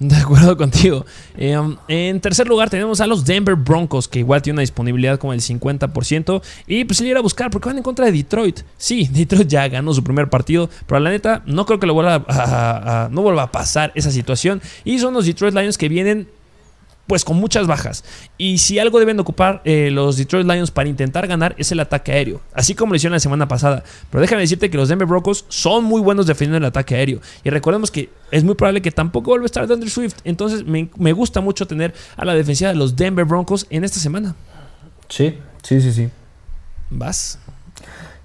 [0.00, 1.04] De acuerdo contigo.
[1.38, 5.34] Um, en tercer lugar tenemos a los Denver Broncos, que igual tiene una disponibilidad como
[5.34, 6.42] el 50%.
[6.66, 8.60] Y pues ir a buscar, porque van en contra de Detroit.
[8.78, 12.24] Sí, Detroit ya ganó su primer partido, pero la neta no creo que lo vuelva
[12.28, 14.62] a, no vuelva a pasar esa situación.
[14.84, 16.28] Y son los Detroit Lions que vienen
[17.10, 18.04] pues con muchas bajas.
[18.38, 22.12] Y si algo deben ocupar eh, los Detroit Lions para intentar ganar es el ataque
[22.12, 23.82] aéreo, así como lo hicieron la semana pasada.
[24.10, 27.20] Pero déjame decirte que los Denver Broncos son muy buenos defendiendo el ataque aéreo.
[27.42, 30.18] Y recordemos que es muy probable que tampoco vuelva a estar Thunder Swift.
[30.22, 33.98] Entonces me, me gusta mucho tener a la defensiva de los Denver Broncos en esta
[33.98, 34.36] semana.
[35.08, 35.34] Sí,
[35.64, 36.10] sí, sí, sí.
[36.90, 37.39] Vas.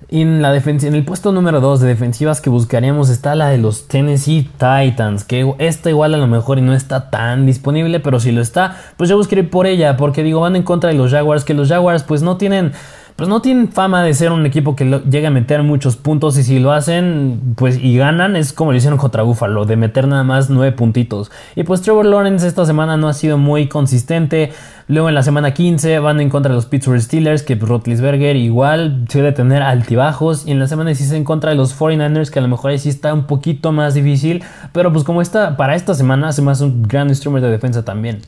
[0.08, 3.88] En, la en el puesto número 2 de defensivas que buscaríamos está la de los
[3.88, 8.42] Tennessee Titans, que esta igual a lo mejor no está tan disponible, pero si lo
[8.42, 11.56] está, pues yo buscaré por ella, porque digo, van en contra de los Jaguars, que
[11.56, 12.74] los Jaguars pues no tienen
[13.16, 16.44] pues no tienen fama de ser un equipo que llegue a meter muchos puntos y
[16.44, 20.24] si lo hacen pues y ganan es como lo hicieron contra Buffalo, de meter nada
[20.24, 21.32] más nueve puntitos.
[21.56, 24.52] Y pues Trevor Lawrence esta semana no ha sido muy consistente.
[24.88, 28.36] Luego en la semana 15 van en contra de los Pittsburgh Steelers, que pues, Rotlisberger
[28.36, 30.46] igual suele tener altibajos.
[30.46, 32.80] Y en la semana 16 en contra de los 49ers, que a lo mejor ahí
[32.80, 34.44] sí está un poquito más difícil.
[34.74, 38.22] Pero pues como está, para esta semana hace más un gran instrumento de defensa también.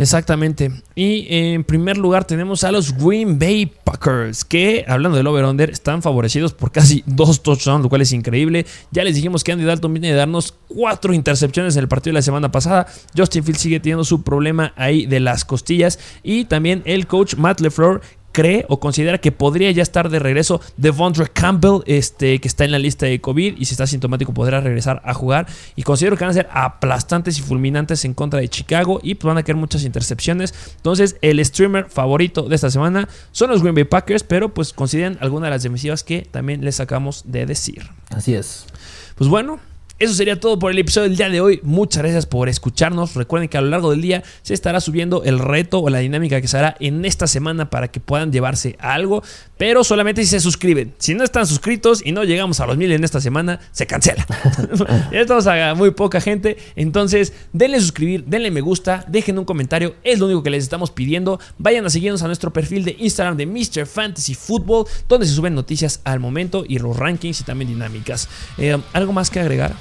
[0.00, 0.72] Exactamente.
[0.94, 6.00] Y en primer lugar tenemos a los Green Bay Packers, que hablando del over-under, están
[6.00, 8.64] favorecidos por casi dos touchdowns, lo cual es increíble.
[8.92, 12.20] Ya les dijimos que Andy Dalton viene de darnos cuatro intercepciones en el partido de
[12.20, 12.86] la semana pasada.
[13.14, 15.98] Justin Fields sigue teniendo su problema ahí de las costillas.
[16.22, 18.00] Y también el coach Matt LeFleur,
[18.32, 22.72] cree o considera que podría ya estar de regreso Devondre Campbell, este, que está en
[22.72, 25.46] la lista de COVID y si está sintomático podrá regresar a jugar.
[25.76, 29.28] Y considero que van a ser aplastantes y fulminantes en contra de Chicago y pues
[29.28, 30.54] van a caer muchas intercepciones.
[30.76, 35.18] Entonces, el streamer favorito de esta semana son los Green Bay Packers, pero pues consideren
[35.20, 37.88] algunas de las defensivas que también les sacamos de decir.
[38.10, 38.66] Así es.
[39.16, 39.60] Pues bueno,
[40.00, 41.60] eso sería todo por el episodio del día de hoy.
[41.62, 43.16] Muchas gracias por escucharnos.
[43.16, 46.40] Recuerden que a lo largo del día se estará subiendo el reto o la dinámica
[46.40, 49.22] que se hará en esta semana para que puedan llevarse algo,
[49.58, 50.94] pero solamente si se suscriben.
[50.96, 54.26] Si no están suscritos y no llegamos a los mil en esta semana, se cancela.
[55.12, 56.56] ya estamos a muy poca gente.
[56.76, 59.96] Entonces, denle suscribir, denle me gusta, dejen un comentario.
[60.02, 61.38] Es lo único que les estamos pidiendo.
[61.58, 63.84] Vayan a seguirnos a nuestro perfil de Instagram de Mr.
[63.84, 68.30] Fantasy Football, donde se suben noticias al momento y los rankings y también dinámicas.
[68.56, 69.74] Eh, ¿Algo más que agregar?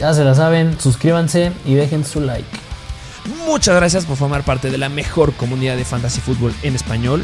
[0.00, 2.48] Ya se la saben, suscríbanse y dejen su like.
[3.46, 7.22] Muchas gracias por formar parte de la mejor comunidad de fantasy fútbol en español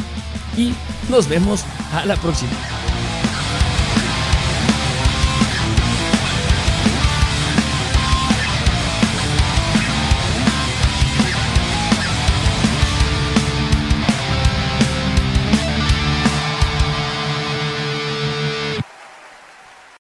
[0.59, 0.75] y
[1.09, 1.65] nos vemos
[1.95, 2.53] a la próxima.